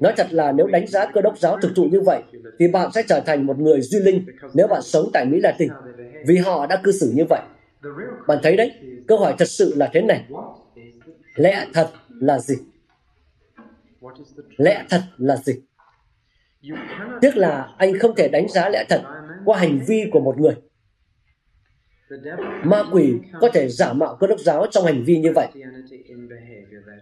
[0.00, 2.22] nói thật là nếu đánh giá cơ đốc giáo thực thụ như vậy
[2.58, 5.70] thì bạn sẽ trở thành một người duy linh nếu bạn sống tại mỹ latin
[6.26, 7.40] vì họ đã cư xử như vậy.
[8.26, 8.72] Bạn thấy đấy,
[9.08, 10.24] câu hỏi thật sự là thế này.
[11.34, 11.90] Lẽ thật
[12.20, 12.54] là gì?
[14.56, 15.52] Lẽ thật là gì?
[17.22, 19.02] Tức là anh không thể đánh giá lẽ thật
[19.44, 20.54] qua hành vi của một người.
[22.64, 25.48] Ma quỷ có thể giả mạo cơ đốc giáo trong hành vi như vậy.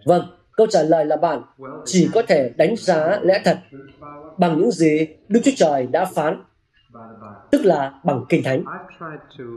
[0.05, 1.41] Vâng, câu trả lời là bạn
[1.85, 3.57] chỉ có thể đánh giá lẽ thật
[4.37, 6.43] bằng những gì Đức Chúa Trời đã phán,
[7.51, 8.63] tức là bằng Kinh Thánh.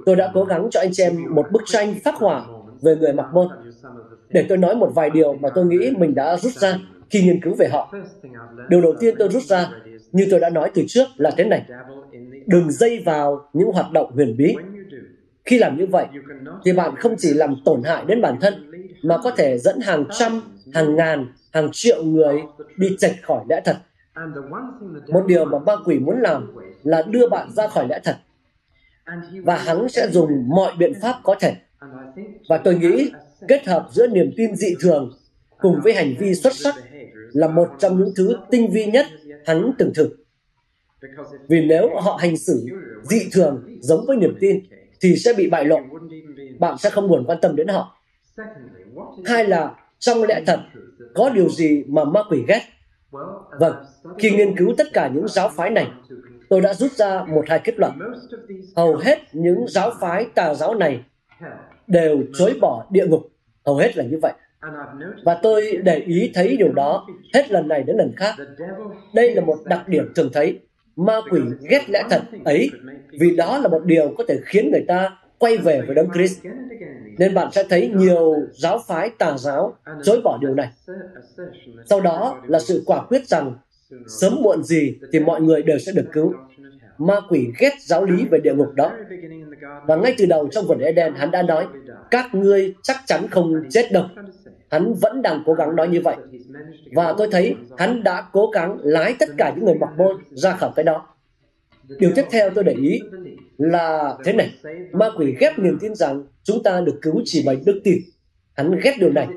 [0.07, 2.45] Tôi đã cố gắng cho anh chị em một bức tranh phát họa
[2.83, 3.49] về người mặc môn
[4.29, 6.79] để tôi nói một vài điều mà tôi nghĩ mình đã rút ra
[7.11, 7.93] khi nghiên cứu về họ.
[8.69, 9.71] Điều đầu tiên tôi rút ra,
[10.13, 11.65] như tôi đã nói từ trước là thế này.
[12.47, 14.55] Đừng dây vào những hoạt động huyền bí.
[15.45, 16.07] Khi làm như vậy,
[16.65, 18.72] thì bạn không chỉ làm tổn hại đến bản thân,
[19.03, 20.43] mà có thể dẫn hàng trăm,
[20.75, 22.43] hàng ngàn, hàng triệu người
[22.77, 23.77] đi chệch khỏi lẽ thật.
[25.09, 28.17] Một điều mà ma quỷ muốn làm là đưa bạn ra khỏi lẽ thật.
[29.45, 31.57] Và hắn sẽ dùng mọi biện pháp có thể.
[32.49, 33.11] Và tôi nghĩ
[33.49, 35.19] kết hợp giữa niềm tin dị thường
[35.59, 36.75] cùng với hành vi xuất sắc
[37.33, 39.07] là một trong những thứ tinh vi nhất
[39.47, 40.09] hắn từng thử.
[41.49, 42.67] Vì nếu họ hành xử
[43.03, 44.61] dị thường giống với niềm tin
[45.01, 45.79] thì sẽ bị bại lộ.
[46.59, 47.97] Bạn sẽ không buồn quan tâm đến họ.
[49.25, 50.61] Hai là trong lẽ thật
[51.15, 52.61] có điều gì mà ma quỷ ghét?
[53.61, 53.75] Vâng,
[54.19, 55.89] khi nghiên cứu tất cả những giáo phái này,
[56.49, 57.93] tôi đã rút ra một hai kết luận.
[58.77, 61.05] Hầu hết những giáo phái tà giáo này
[61.87, 63.23] đều chối bỏ địa ngục.
[63.67, 64.33] Hầu hết là như vậy.
[65.25, 68.35] Và tôi để ý thấy điều đó hết lần này đến lần khác.
[69.15, 70.61] Đây là một đặc điểm thường thấy.
[70.97, 72.71] Ma quỷ ghét lẽ thật ấy
[73.21, 76.41] vì đó là một điều có thể khiến người ta quay về với Đấng Christ.
[77.19, 80.69] Nên bạn sẽ thấy nhiều giáo phái tà giáo chối bỏ điều này.
[81.87, 83.55] Sau đó là sự quả quyết rằng
[84.21, 86.33] sớm muộn gì thì mọi người đều sẽ được cứu.
[86.99, 88.93] Ma quỷ ghét giáo lý về địa ngục đó.
[89.87, 91.67] Và ngay từ đầu trong vườn Eden, hắn đã nói,
[92.11, 94.05] các ngươi chắc chắn không chết đâu.
[94.71, 96.17] Hắn vẫn đang cố gắng nói như vậy.
[96.93, 100.53] Và tôi thấy hắn đã cố gắng lái tất cả những người mặc môn ra
[100.53, 101.07] khỏi cái đó.
[101.99, 103.01] Điều tiếp theo tôi để ý
[103.59, 104.55] là thế này.
[104.93, 107.99] Ma quỷ ghép niềm tin rằng chúng ta được cứu chỉ bằng đức tin.
[108.55, 109.29] Hắn ghét điều này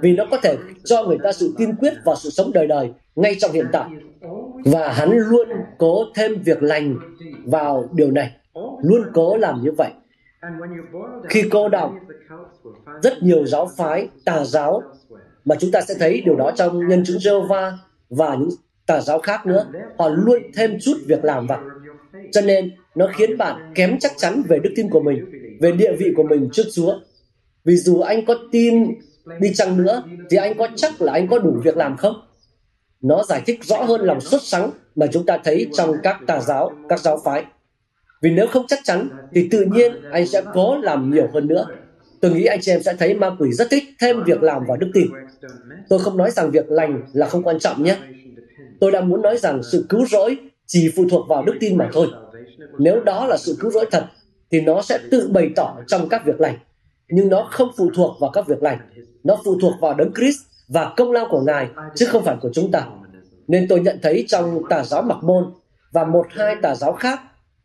[0.00, 2.92] vì nó có thể cho người ta sự tin quyết vào sự sống đời đời
[3.16, 3.88] ngay trong hiện tại.
[4.64, 5.48] Và hắn luôn
[5.78, 6.96] cố thêm việc lành
[7.44, 8.36] vào điều này.
[8.82, 9.90] Luôn cố làm như vậy.
[11.28, 11.94] Khi cô đọc
[13.02, 14.82] rất nhiều giáo phái, tà giáo
[15.44, 17.72] mà chúng ta sẽ thấy điều đó trong nhân chứng Jehovah
[18.10, 18.50] và những
[18.86, 19.66] tà giáo khác nữa.
[19.98, 21.60] Họ luôn thêm chút việc làm vào.
[22.32, 25.24] Cho nên nó khiến bạn kém chắc chắn về đức tin của mình,
[25.60, 26.94] về địa vị của mình trước Chúa.
[27.64, 28.94] Vì dù anh có tin
[29.40, 32.14] đi chăng nữa, thì anh có chắc là anh có đủ việc làm không?
[33.00, 36.40] Nó giải thích rõ hơn lòng xuất sắng mà chúng ta thấy trong các tà
[36.40, 37.44] giáo, các giáo phái.
[38.22, 41.66] Vì nếu không chắc chắn, thì tự nhiên anh sẽ cố làm nhiều hơn nữa.
[42.20, 44.76] Tôi nghĩ anh chị em sẽ thấy ma quỷ rất thích thêm việc làm vào
[44.76, 45.06] đức tin.
[45.88, 47.96] Tôi không nói rằng việc lành là không quan trọng nhé.
[48.80, 51.90] Tôi đang muốn nói rằng sự cứu rỗi chỉ phụ thuộc vào đức tin mà
[51.92, 52.06] thôi.
[52.78, 54.04] Nếu đó là sự cứu rỗi thật,
[54.50, 56.58] thì nó sẽ tự bày tỏ trong các việc lành.
[57.08, 58.78] Nhưng nó không phụ thuộc vào các việc lành.
[59.24, 62.50] Nó phụ thuộc vào đấng Christ và công lao của Ngài, chứ không phải của
[62.54, 62.86] chúng ta.
[63.48, 65.52] Nên tôi nhận thấy trong tà giáo mặc môn
[65.92, 67.20] và một hai tà giáo khác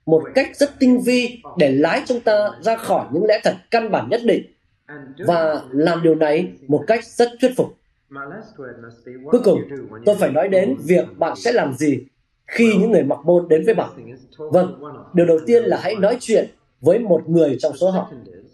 [0.05, 3.91] một cách rất tinh vi để lái chúng ta ra khỏi những lẽ thật căn
[3.91, 4.45] bản nhất định
[5.27, 7.67] và làm điều này một cách rất thuyết phục.
[9.31, 9.59] Cuối cùng,
[10.05, 11.99] tôi phải nói đến việc bạn sẽ làm gì
[12.47, 13.89] khi những người mặc môn đến với bạn.
[14.37, 14.81] Vâng,
[15.13, 16.47] điều đầu tiên là hãy nói chuyện
[16.81, 18.11] với một người trong số họ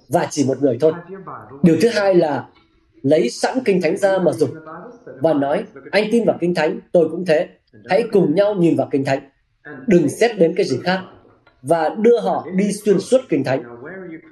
[0.09, 0.93] và chỉ một người thôi.
[1.63, 2.47] Điều thứ hai là
[3.01, 4.49] lấy sẵn kinh thánh ra mà dùng
[5.21, 7.47] và nói anh tin vào kinh thánh, tôi cũng thế.
[7.89, 9.29] Hãy cùng nhau nhìn vào kinh thánh.
[9.87, 10.99] Đừng xét đến cái gì khác
[11.61, 13.63] và đưa họ đi xuyên suốt kinh thánh.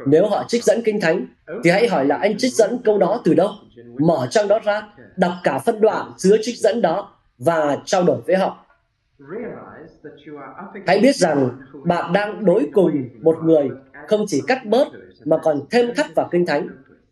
[0.06, 1.26] Nếu họ trích dẫn kinh thánh,
[1.64, 3.50] thì hãy hỏi là anh trích dẫn câu đó từ đâu?
[4.00, 4.88] Mở trang đó ra,
[5.18, 8.66] đọc cả phân đoạn chứa trích dẫn đó và trao đổi với họ.
[10.88, 11.50] Hãy biết rằng
[11.86, 13.70] bạn đang đối cùng một người
[14.08, 14.88] không chỉ cắt bớt
[15.26, 16.68] mà còn thêm thắt vào kinh thánh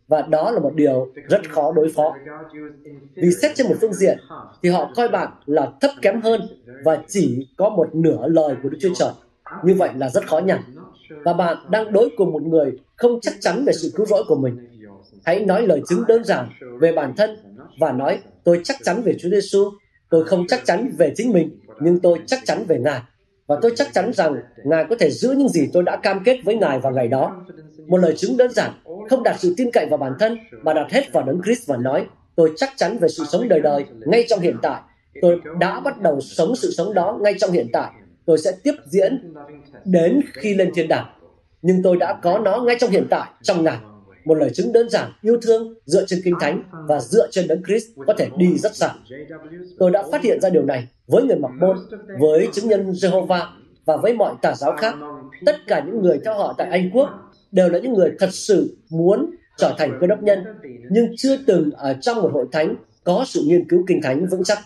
[0.08, 2.16] và đó là một điều rất khó đối phó.
[3.16, 4.18] Vì xét trên một phương diện
[4.64, 6.42] thì họ coi bạn là thấp kém hơn
[6.84, 9.12] và chỉ có một nửa lời của Đức Chúa Trời.
[9.64, 10.60] Như vậy là rất khó nhằn.
[11.24, 14.36] Và bạn đang đối cùng một người không chắc chắn về sự cứu rỗi của
[14.36, 14.68] mình.
[15.26, 16.50] Hãy nói lời chứng đơn giản
[16.80, 17.30] về bản thân
[17.80, 19.72] và nói tôi chắc chắn về Chúa Giêsu,
[20.10, 23.02] tôi không chắc chắn về chính mình, nhưng tôi chắc chắn về Ngài.
[23.48, 26.40] Và tôi chắc chắn rằng Ngài có thể giữ những gì tôi đã cam kết
[26.44, 27.46] với Ngài vào ngày đó.
[27.88, 28.72] Một lời chứng đơn giản,
[29.10, 31.78] không đặt sự tin cậy vào bản thân, mà đặt hết vào đấng Christ và
[31.78, 32.06] nói,
[32.36, 34.82] tôi chắc chắn về sự sống đời đời ngay trong hiện tại.
[35.22, 37.92] Tôi đã bắt đầu sống sự sống đó ngay trong hiện tại
[38.30, 39.34] tôi sẽ tiếp diễn
[39.86, 41.06] đến khi lên thiên đàng.
[41.62, 43.78] Nhưng tôi đã có nó ngay trong hiện tại, trong Ngài.
[44.26, 47.64] Một lời chứng đơn giản, yêu thương, dựa trên Kinh Thánh và dựa trên Đấng
[47.64, 48.94] Christ có thể đi rất xa.
[49.80, 51.78] Tôi đã phát hiện ra điều này với người mặc môn,
[52.20, 53.46] với chứng nhân Jehovah
[53.86, 54.96] và với mọi tà giáo khác.
[55.46, 57.10] Tất cả những người theo họ tại Anh Quốc
[57.52, 60.44] đều là những người thật sự muốn trở thành cơ đốc nhân,
[60.90, 64.44] nhưng chưa từng ở trong một hội thánh có sự nghiên cứu kinh thánh vững
[64.44, 64.58] chắc.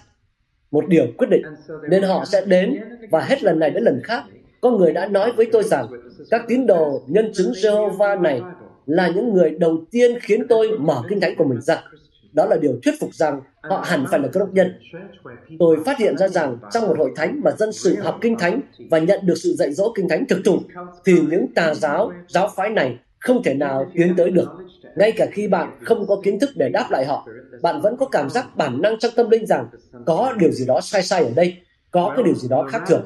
[0.72, 1.42] Một điều quyết định,
[1.90, 2.80] nên họ sẽ đến
[3.12, 4.24] và hết lần này đến lần khác,
[4.62, 5.88] có người đã nói với tôi rằng
[6.32, 8.42] các tín đồ nhân chứng Jehovah này
[8.86, 11.84] là những người đầu tiên khiến tôi mở kinh thánh của mình ra.
[12.34, 14.74] Đó là điều thuyết phục rằng họ hẳn phải là cơ đốc nhân.
[15.60, 18.62] Tôi phát hiện ra rằng trong một hội thánh mà dân sự học kinh thánh
[18.90, 20.60] và nhận được sự dạy dỗ kinh thánh thực thụ,
[21.06, 24.50] thì những tà giáo, giáo phái này không thể nào tiến tới được.
[24.96, 27.28] Ngay cả khi bạn không có kiến thức để đáp lại họ,
[27.62, 29.68] bạn vẫn có cảm giác bản năng trong tâm linh rằng
[30.06, 31.58] có điều gì đó sai sai ở đây,
[31.92, 33.06] có cái điều gì đó khác thường.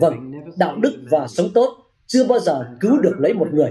[0.00, 3.70] Vâng, đạo đức và sống tốt chưa bao giờ cứu được lấy một người.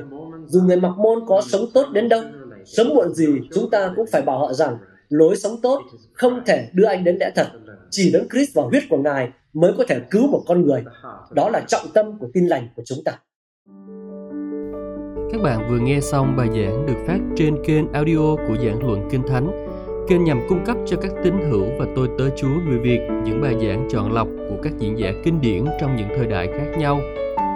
[0.49, 2.21] Dù người mặc môn có sống tốt đến đâu,
[2.65, 4.77] sớm muộn gì chúng ta cũng phải bảo họ rằng
[5.09, 5.81] lối sống tốt
[6.13, 7.47] không thể đưa anh đến lẽ thật.
[7.89, 10.83] Chỉ đấng Christ và huyết của Ngài mới có thể cứu một con người.
[11.31, 13.11] Đó là trọng tâm của tin lành của chúng ta.
[15.31, 19.07] Các bạn vừa nghe xong bài giảng được phát trên kênh audio của giảng luận
[19.11, 19.65] Kinh Thánh.
[20.07, 23.41] Kênh nhằm cung cấp cho các tín hữu và tôi tớ Chúa người Việt những
[23.41, 26.77] bài giảng chọn lọc của các diễn giả kinh điển trong những thời đại khác
[26.77, 26.99] nhau.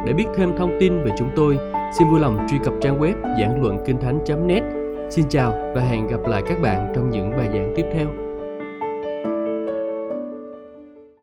[0.06, 1.58] Để biết thêm thông tin về chúng tôi,
[2.00, 4.64] xin vui lòng truy cập trang web giảng luận kinh thánh.net.
[5.10, 8.22] Xin chào và hẹn gặp lại các bạn trong những bài giảng tiếp theo.